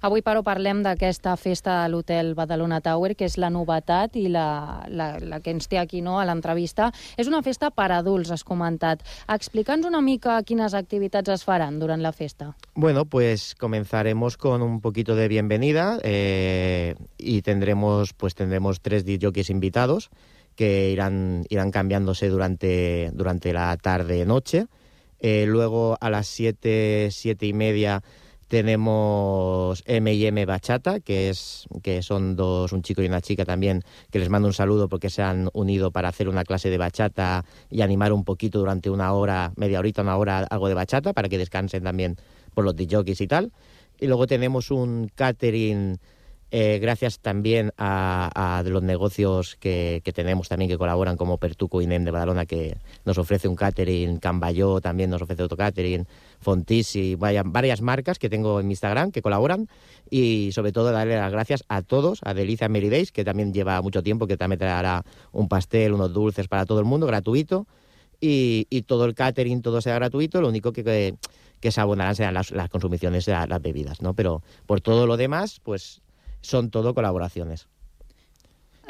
[0.00, 4.80] Avui, però, parlem d'aquesta festa a l'hotel Badalona Tower, que és la novetat i la,
[4.88, 6.88] la, la que ens té aquí no, a l'entrevista.
[7.20, 9.04] És una festa per adults, has comentat.
[9.28, 12.54] Explica'ns una mica quines activitats es faran durant la festa.
[12.74, 19.50] Bueno, pues comenzaremos con un poquito de bienvenida eh, y tendremos, pues tendremos tres jockeys
[19.50, 20.08] invitados
[20.56, 24.66] que irán, irán cambiándose durante, durante la tarde-noche.
[25.20, 28.02] Eh, luego a las siete, siete y media
[28.50, 34.18] tenemos M&M Bachata, que, es, que son dos, un chico y una chica también, que
[34.18, 37.82] les mando un saludo porque se han unido para hacer una clase de bachata y
[37.82, 41.38] animar un poquito durante una hora, media horita, una hora, algo de bachata, para que
[41.38, 42.16] descansen también
[42.52, 43.52] por los DJs y tal.
[44.00, 46.00] Y luego tenemos un catering
[46.52, 52.04] eh, gracias también a, los negocios que, tenemos también que colaboran como Pertuco y Nem
[52.04, 56.08] de Badalona que nos ofrece un catering, Cambayó también nos ofrece otro catering,
[56.40, 59.68] Fontisi, vaya, varias marcas que tengo en mi Instagram que colaboran
[60.10, 64.02] y sobre todo darle las gracias a todos, a Delicia Meridays que también lleva mucho
[64.02, 67.68] tiempo, que también traerá un pastel, unos dulces para todo el mundo, gratuito
[68.20, 71.14] y, y todo el catering, todo sea gratuito, lo único que,
[71.60, 74.14] que, se abonarán serán las, las consumiciones de las bebidas, ¿no?
[74.14, 76.02] Pero por todo lo demás, pues
[76.42, 77.66] són todo col·laboracions.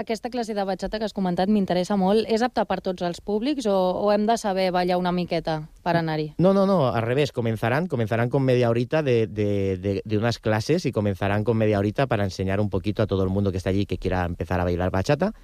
[0.00, 2.24] Aquesta classe de batxata que has comentat m'interessa molt.
[2.32, 5.92] És apta per tots els públics o, o hem de saber ballar una miqueta per
[5.98, 6.30] anar-hi?
[6.38, 7.32] No, no, no, al revés.
[7.36, 11.78] Comenzarán, comenzarán con media horita de, de, de, de unas clases y comenzarán con media
[11.78, 14.58] horita para enseñar un poquito a todo el mundo que está allí que quiera empezar
[14.58, 15.34] a bailar bachata.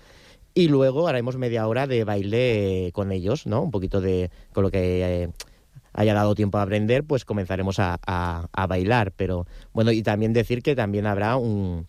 [0.55, 3.61] Y luego haremos media hora de baile con ellos, ¿no?
[3.61, 4.31] Un poquito de...
[4.55, 5.25] con lo que...
[5.25, 5.29] Eh,
[5.93, 9.13] haya dado tiempo a aprender, pues comenzaremos a, a, a, bailar.
[9.13, 11.87] Pero bueno, y también decir que también habrá un,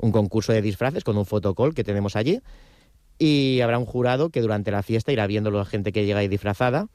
[0.00, 2.40] un concurso de disfraces con un fotocall que tenemos allí.
[3.18, 6.28] Y habrá un jurado que durante la fiesta irá viendo la gente que llega ahí
[6.28, 6.88] disfrazada.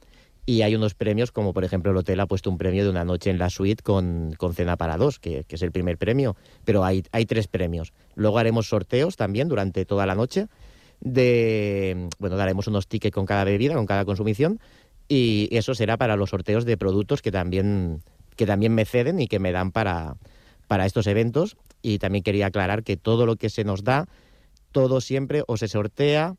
[0.48, 3.04] Y hay unos premios, como por ejemplo el hotel ha puesto un premio de una
[3.04, 6.36] noche en la suite con, con cena para dos, que, que, es el primer premio,
[6.66, 7.94] pero hay, hay tres premios.
[8.14, 10.48] Luego haremos sorteos también durante toda la noche
[11.00, 14.60] de, bueno, daremos unos tickets con cada bebida, con cada consumición.
[15.08, 18.02] Y eso será para los sorteos de productos que también,
[18.36, 20.16] que también me ceden y que me dan para,
[20.68, 24.08] para estos eventos y también quería aclarar que todo lo que se nos da,
[24.72, 26.36] todo siempre o se sortea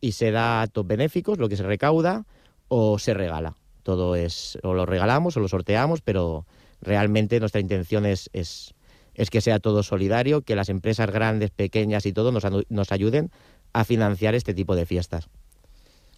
[0.00, 2.26] y se da a actos benéficos, lo que se recauda,
[2.68, 3.56] o se regala.
[3.82, 6.46] Todo es, o lo regalamos o lo sorteamos, pero
[6.80, 8.72] realmente nuestra intención es, es,
[9.14, 13.32] es que sea todo solidario, que las empresas grandes, pequeñas y todo nos, nos ayuden
[13.72, 15.28] a financiar este tipo de fiestas.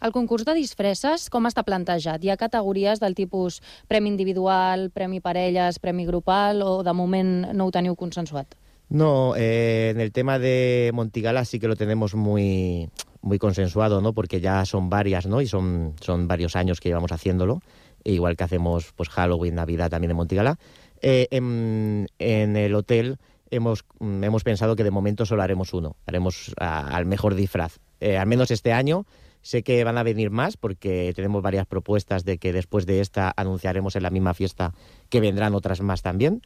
[0.04, 2.20] El concurs de disfresses, com està plantejat?
[2.20, 7.64] Hi ha categories del tipus premi individual, premi parelles, premi grupal, o de moment no
[7.64, 8.52] ho teniu consensuat?
[8.88, 12.88] No, eh, en el tema de Montigala sí que lo tenemos muy,
[13.20, 14.12] muy consensuado, ¿no?
[14.12, 15.40] Porque ya son varias, ¿no?
[15.40, 17.62] Y son, son varios años que llevamos haciéndolo,
[18.04, 20.58] e igual que hacemos pues Halloween, Navidad también en Montigala.
[21.02, 23.18] Eh, en, el hotel
[23.50, 27.78] hemos, hemos pensado que de momento solo haremos uno, haremos al mejor disfraz.
[28.00, 29.06] Eh, al menos este año
[29.46, 33.32] Sé que van a venir más porque tenemos varias propuestas de que después de esta
[33.36, 34.74] anunciaremos en la misma fiesta
[35.08, 36.42] que vendrán otras más también,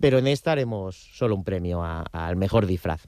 [0.00, 3.06] pero en esta haremos solo un premio al mejor disfraz.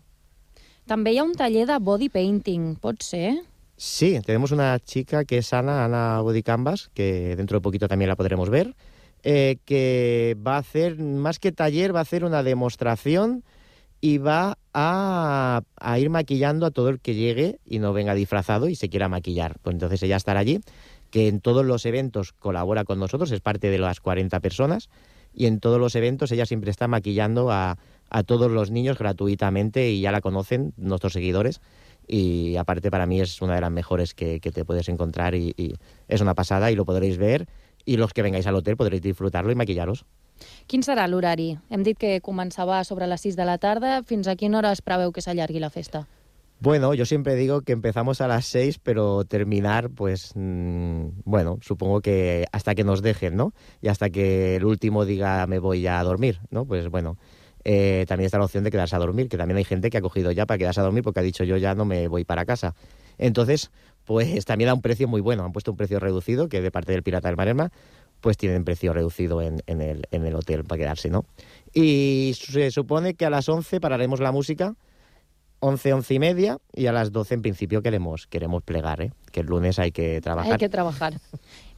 [0.89, 3.35] També hi ha un taller de body painting, pot ser?
[3.77, 8.17] Sí, tenemos una chica que es Ana, Ana Bodicambas, que dentro de poquito también la
[8.17, 8.75] podremos ver,
[9.23, 13.45] eh, que va a hacer, más que taller, va a hacer una demostración
[14.01, 18.69] y va a, a ir maquillando a todo el que llegue y no venga disfrazado
[18.69, 19.57] y se quiera maquillar.
[19.63, 20.61] Pues entonces ella estará allí,
[21.11, 24.89] que en todos los eventos colabora con nosotros, es parte de las 40 personas,
[25.39, 27.79] y en todos los eventos ella siempre está maquillando a,
[28.11, 31.61] a todos los niños gratuitamente y ya la conocen nuestros seguidores
[32.09, 35.55] y aparte para mí es una de las mejores que, que te puedes encontrar y,
[35.57, 35.75] y
[36.09, 37.47] es una pasada y lo podréis ver
[37.85, 40.05] y los que vengáis al hotel podréis disfrutarlo y maquillaros.
[40.71, 41.57] Quin serà l'horari?
[41.71, 44.03] Hem dit que començava sobre les 6 de la tarda.
[44.07, 46.05] Fins a quina hora es preveu que s'allargui la festa?
[46.61, 52.01] Bueno, yo siempre digo que empezamos a las 6, pero terminar, pues, mmm, bueno, supongo
[52.01, 53.53] que hasta que nos dejen, ¿no?
[53.81, 56.65] Y hasta que el último diga me voy a dormir, ¿no?
[56.65, 57.17] Pues bueno,
[57.63, 60.01] eh, también está la opción de quedarse a dormir, que también hay gente que ha
[60.01, 62.45] cogido ya para quedarse a dormir porque ha dicho yo ya no me voy para
[62.45, 62.75] casa.
[63.19, 63.71] Entonces,
[64.05, 66.91] pues también da un precio muy bueno, han puesto un precio reducido, que de parte
[66.91, 67.71] del Pirata del Marema,
[68.21, 71.25] pues tienen precio reducido en, en, el, en el hotel para quedarse, ¿no?
[71.73, 74.75] Y se supone que a las 11 pararemos la música,
[75.61, 79.13] 11, 11 y media, y a las 12 en principio queremos, queremos plegar, ¿eh?
[79.33, 80.53] que el lunes hay que trabajar.
[80.53, 81.15] Hay que trabajar.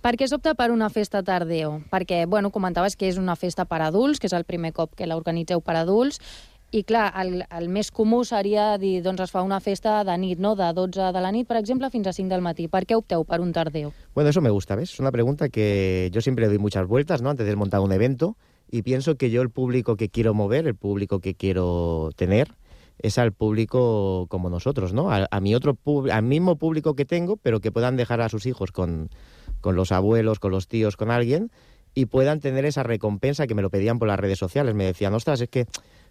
[0.01, 1.83] Per què s'opta per una festa tardeo?
[1.93, 5.05] Perquè, bueno, comentaves que és una festa per adults, que és el primer cop que
[5.05, 6.17] l'organitzeu per adults,
[6.71, 10.39] i clar, el, el més comú seria dir, doncs es fa una festa de nit,
[10.41, 10.55] no?
[10.57, 12.69] De 12 de la nit, per exemple, fins a 5 del matí.
[12.71, 13.93] Per què opteu per un tardeo?
[14.15, 14.95] Bueno, eso me gusta, ¿ves?
[14.95, 17.29] Es una pregunta que yo siempre doy muchas vueltas, ¿no?
[17.29, 18.37] Antes de montar un evento,
[18.71, 22.55] y pienso que yo el público que quiero mover, el público que quiero tener,
[23.03, 25.11] es al público como nosotros, ¿no?
[25.11, 25.79] A, mi otro
[26.11, 29.11] al mismo público que tengo, pero que puedan dejar a sus hijos con,
[29.61, 31.51] con los abuelos, con los tíos, con alguien,
[31.95, 34.75] y puedan tener esa recompensa que me lo pedían por las redes sociales.
[34.75, 35.67] Me decían, ostras, es que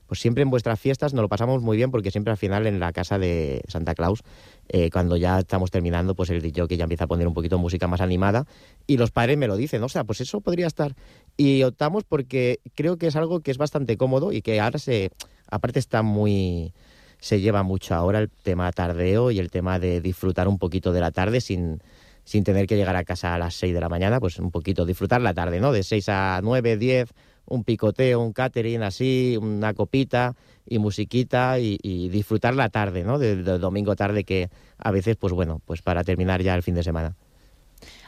[0.10, 2.80] pues siempre en vuestras fiestas nos lo pasamos muy bien porque siempre al final en
[2.80, 4.24] la casa de Santa Claus,
[4.68, 7.60] eh, cuando ya estamos terminando, pues el DJ que ya empieza a poner un poquito
[7.60, 8.48] música más animada
[8.88, 10.96] y los padres me lo dicen, o sea, pues eso podría estar.
[11.38, 15.12] Y optamos porque creo que es algo que es bastante cómodo y que ahora se,
[15.50, 16.74] aparte está muy,
[17.20, 21.02] se lleva mucho ahora el tema tardeo y el tema de disfrutar un poquito de
[21.02, 21.82] la tarde sin,
[22.24, 24.86] sin tener que llegar a casa a las 6 de la mañana, pues un poquito
[24.86, 25.72] disfrutar la tarde, ¿no?
[25.72, 27.10] De 6 a 9, 10,
[27.48, 30.36] un picoteo, un catering así, una copita
[30.66, 33.20] y musiquita y, y disfrutar la tarde, ¿no?
[33.20, 36.76] Del de domingo tarde que a veces, pues bueno, pues para terminar ya el fin
[36.76, 37.16] de semana.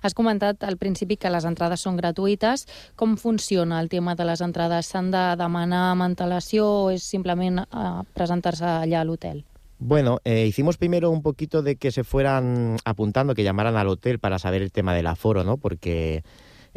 [0.02, 2.66] Has comentat al principi que les entrades són gratuïtes.
[2.98, 4.90] Com funciona el tema de les entrades?
[4.90, 7.88] S'han de demanar amb antelació o és simplement eh,
[8.18, 9.44] presentar-se allà a l'hotel?
[9.84, 14.20] Bueno, eh, hicimos primero un poquito de que se fueran apuntando, que llamaran al hotel
[14.20, 15.58] para saber el tema del aforo, ¿no?
[15.58, 16.24] Porque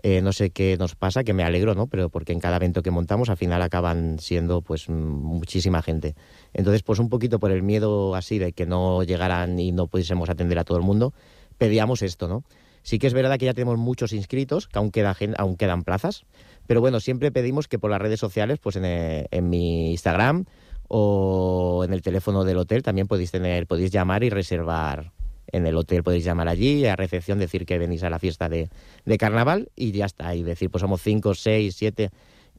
[0.03, 1.87] eh, no sé qué nos pasa, que me alegro, ¿no?
[1.87, 6.15] Pero porque en cada evento que montamos al final acaban siendo pues muchísima gente.
[6.53, 10.31] Entonces, pues un poquito por el miedo así de que no llegaran y no pudiésemos
[10.31, 11.13] atender a todo el mundo,
[11.59, 12.43] pedíamos esto, ¿no?
[12.85, 16.27] Sí que es verdad que ya tenemos muchos inscritos, que aún, queda aún quedan plazas,
[16.67, 20.45] pero bueno, siempre pedimos que por las redes sociales, pues en, eh, en mi Instagram
[20.87, 25.13] o en el teléfono del hotel también podéis tener, podéis llamar y reservar
[25.51, 28.69] en el hotel, podéis llamar allí a recepción, decir que venís a la fiesta de,
[29.07, 32.11] de carnaval y ya está, y decir pues somos cinco, seis, siete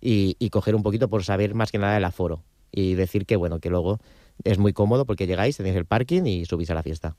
[0.02, 3.36] y, y coger un poquito por saber más que nada el aforo y decir que
[3.36, 4.00] bueno, que luego
[4.44, 7.16] es muy cómodo porque llegáis, tenéis el parking y subís a la fiesta.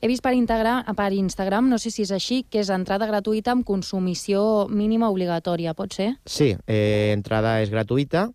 [0.00, 3.50] He vist per Instagram, per Instagram, no sé si és així, que és entrada gratuïta
[3.50, 6.12] amb consumició mínima obligatòria, pot ser?
[6.24, 8.28] Sí, eh, entrada es gratuita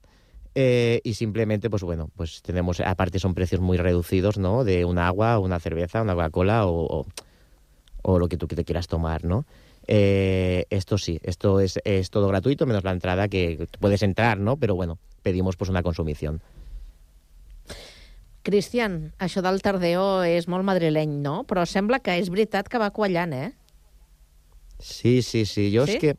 [0.55, 4.65] eh, y simplemente, pues bueno, pues tenemos, aparte son precios muy reducidos, ¿no?
[4.65, 7.05] De un agua, una cerveza, una Coca-Cola o, o,
[8.01, 9.45] o lo que tú te quieras tomar, ¿no?
[9.87, 14.57] Eh, esto sí, esto es, es todo gratuito, menos la entrada que puedes entrar, ¿no?
[14.57, 16.41] Pero bueno, pedimos pues una consumición.
[18.43, 21.41] Cristian, això del tardeo és molt madrileny, no?
[21.47, 23.51] Però sembla que és veritat que va quallant, eh?
[24.79, 25.71] Sí, sí, sí.
[25.71, 25.93] Yo ¿Sí?
[25.93, 26.17] es que,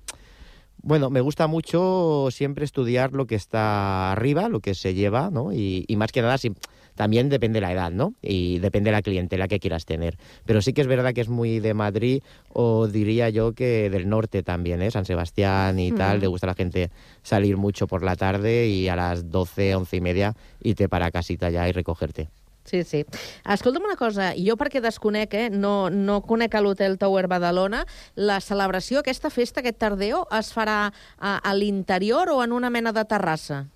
[0.83, 5.53] bueno, me gusta mucho siempre estudiar lo que está arriba, lo que se lleva, ¿no?
[5.53, 6.53] Y, y más que nada, sí,
[6.95, 8.15] también depende la edad, ¿no?
[8.23, 10.17] Y depende la clientela que quieras tener.
[10.45, 12.23] Pero sí que es verdad que es muy de Madrid,
[12.53, 14.91] o diría yo que del norte también, ¿eh?
[14.91, 16.19] San Sebastián y tal.
[16.19, 16.21] Mm.
[16.23, 16.91] Le gusta a la gente
[17.23, 21.51] salir mucho por la tarde y a las 12, 11 y media irte para casita
[21.51, 22.29] ya y recogerte.
[22.65, 23.05] Sí, sí.
[23.45, 27.83] Escolta'm una cosa, jo perquè desconec, eh, no, no conec a l'Hotel Tower Badalona,
[28.17, 32.95] la celebració, aquesta festa, aquest tardeo, es farà a, a l'interior o en una mena
[32.97, 33.67] de terrassa?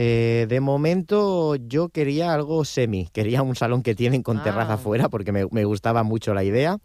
[0.00, 4.42] Eh, de momento yo quería algo semi, quería un salón que tienen con Ah.
[4.44, 6.78] terraza afuera porque me, me gustaba mucho la idea,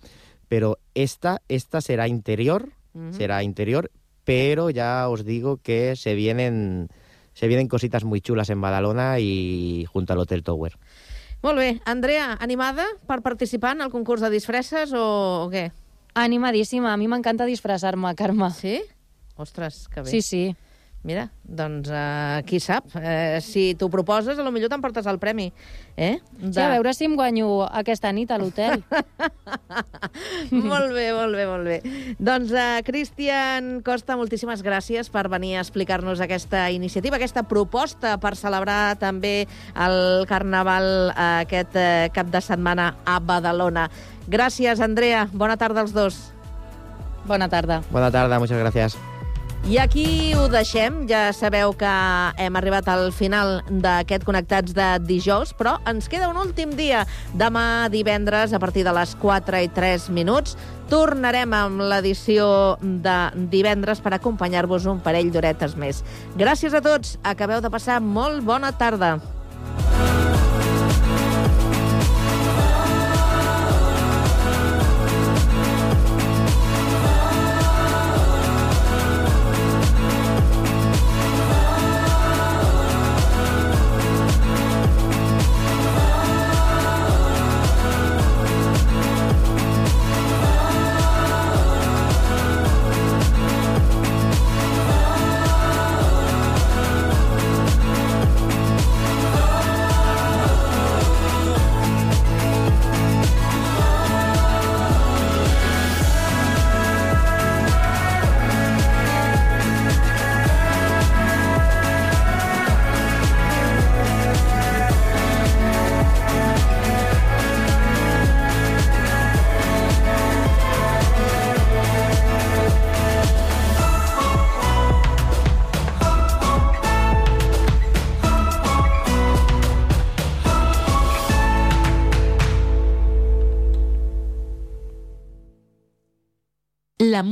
[0.48, 3.14] pero esta, esta será interior, Ujú.
[3.14, 3.92] será interior,
[4.24, 6.90] pero ya os digo que se vienen,
[7.36, 10.76] se vienen cositas muy chulas en Badalona y junto al Hotel Tower.
[11.44, 11.82] Molt bé.
[11.86, 15.72] Andrea, animada per participar en el concurs de disfresses o, o què?
[16.16, 16.94] Animadíssima.
[16.94, 18.50] A mi m'encanta disfressar-me, Carme.
[18.52, 18.82] Sí?
[19.36, 20.10] Ostres, que bé.
[20.10, 20.56] Sí, sí.
[21.04, 22.86] Mira, doncs uh, qui sap?
[22.96, 25.50] Uh, si t'ho proposes, a lo millor t'emportes el premi.
[26.00, 26.16] Eh?
[26.40, 28.86] Sí, a veure si em guanyo aquesta nit a l'hotel.
[30.72, 31.78] molt bé, molt bé, molt bé.
[32.24, 38.38] Doncs, uh, Cristian Costa, moltíssimes gràcies per venir a explicar-nos aquesta iniciativa, aquesta proposta per
[38.40, 39.42] celebrar també
[39.76, 43.90] el Carnaval uh, aquest uh, cap de setmana a Badalona.
[44.32, 45.28] Gràcies, Andrea.
[45.36, 46.30] Bona tarda als dos.
[47.28, 47.84] Bona tarda.
[47.92, 48.96] Bona tarda, muchas gracias.
[49.64, 51.06] I aquí ho deixem.
[51.08, 51.92] Ja sabeu que
[52.44, 57.06] hem arribat al final d'aquest Connectats de dijous, però ens queda un últim dia.
[57.40, 60.58] Demà divendres, a partir de les 4 i 3 minuts,
[60.92, 63.16] tornarem amb l'edició de
[63.54, 66.04] divendres per acompanyar-vos un parell d'horetes més.
[66.36, 67.16] Gràcies a tots.
[67.24, 69.16] Acabeu de passar molt bona tarda.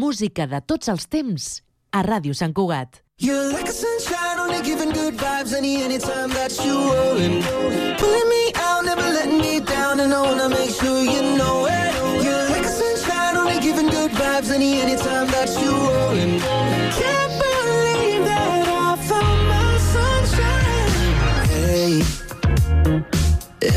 [0.01, 1.47] Música de tots els temps
[1.93, 3.01] a Ràdio Sant Cugat.
[3.21, 7.37] You're like a sunshine, only giving good vibes any anytime that you rollin'.
[8.01, 11.91] Pulling me out, never letting me down, and I wanna make sure you know it.
[12.25, 16.39] You're like a sunshine, only giving good vibes any anytime that you rollin'.
[17.01, 18.47] Can't believe that
[18.85, 21.13] I found my sunshine.
[21.53, 21.93] Hey,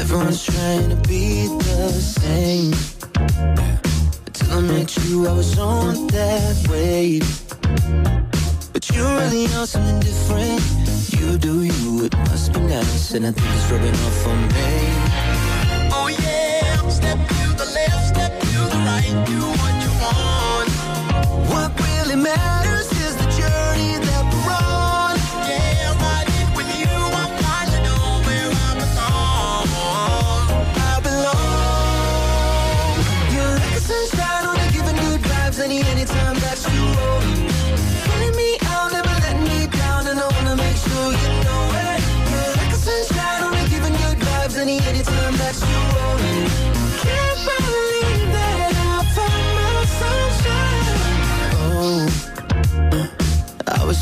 [0.01, 2.73] everyone's trying to be the same.
[4.55, 7.27] I met you, I was on that wave.
[8.73, 10.63] But you really are something different.
[11.11, 14.73] You do you, it must be nice, and I think it's rubbing off on me.
[15.91, 20.71] Oh yeah, step to the left, step to the right, do what you want.
[21.51, 22.84] What really matters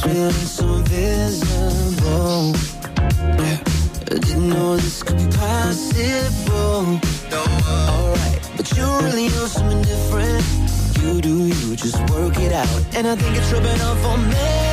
[0.02, 2.54] Feeling so invisible.
[4.10, 6.98] I didn't know this could be possible.
[7.32, 10.44] Alright, but you really know something different.
[11.00, 12.84] You do you, just work it out.
[12.96, 14.71] And I think it's rubbing off on me.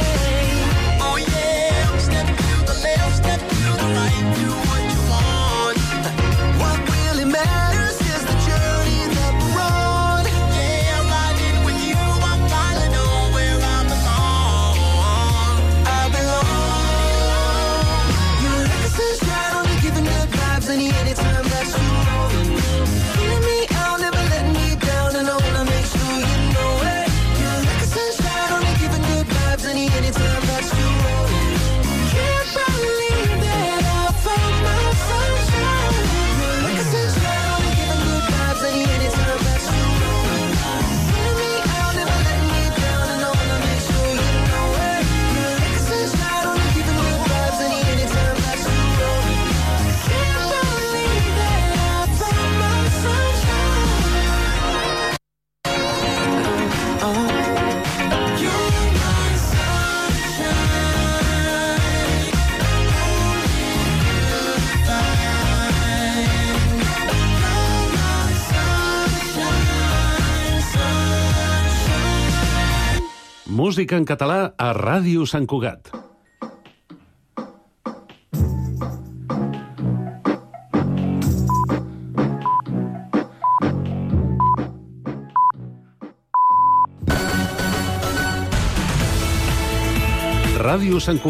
[73.69, 75.91] música en català a Ràdio Sant Cugat.
[90.57, 91.27] Ràdio Sant Cugat.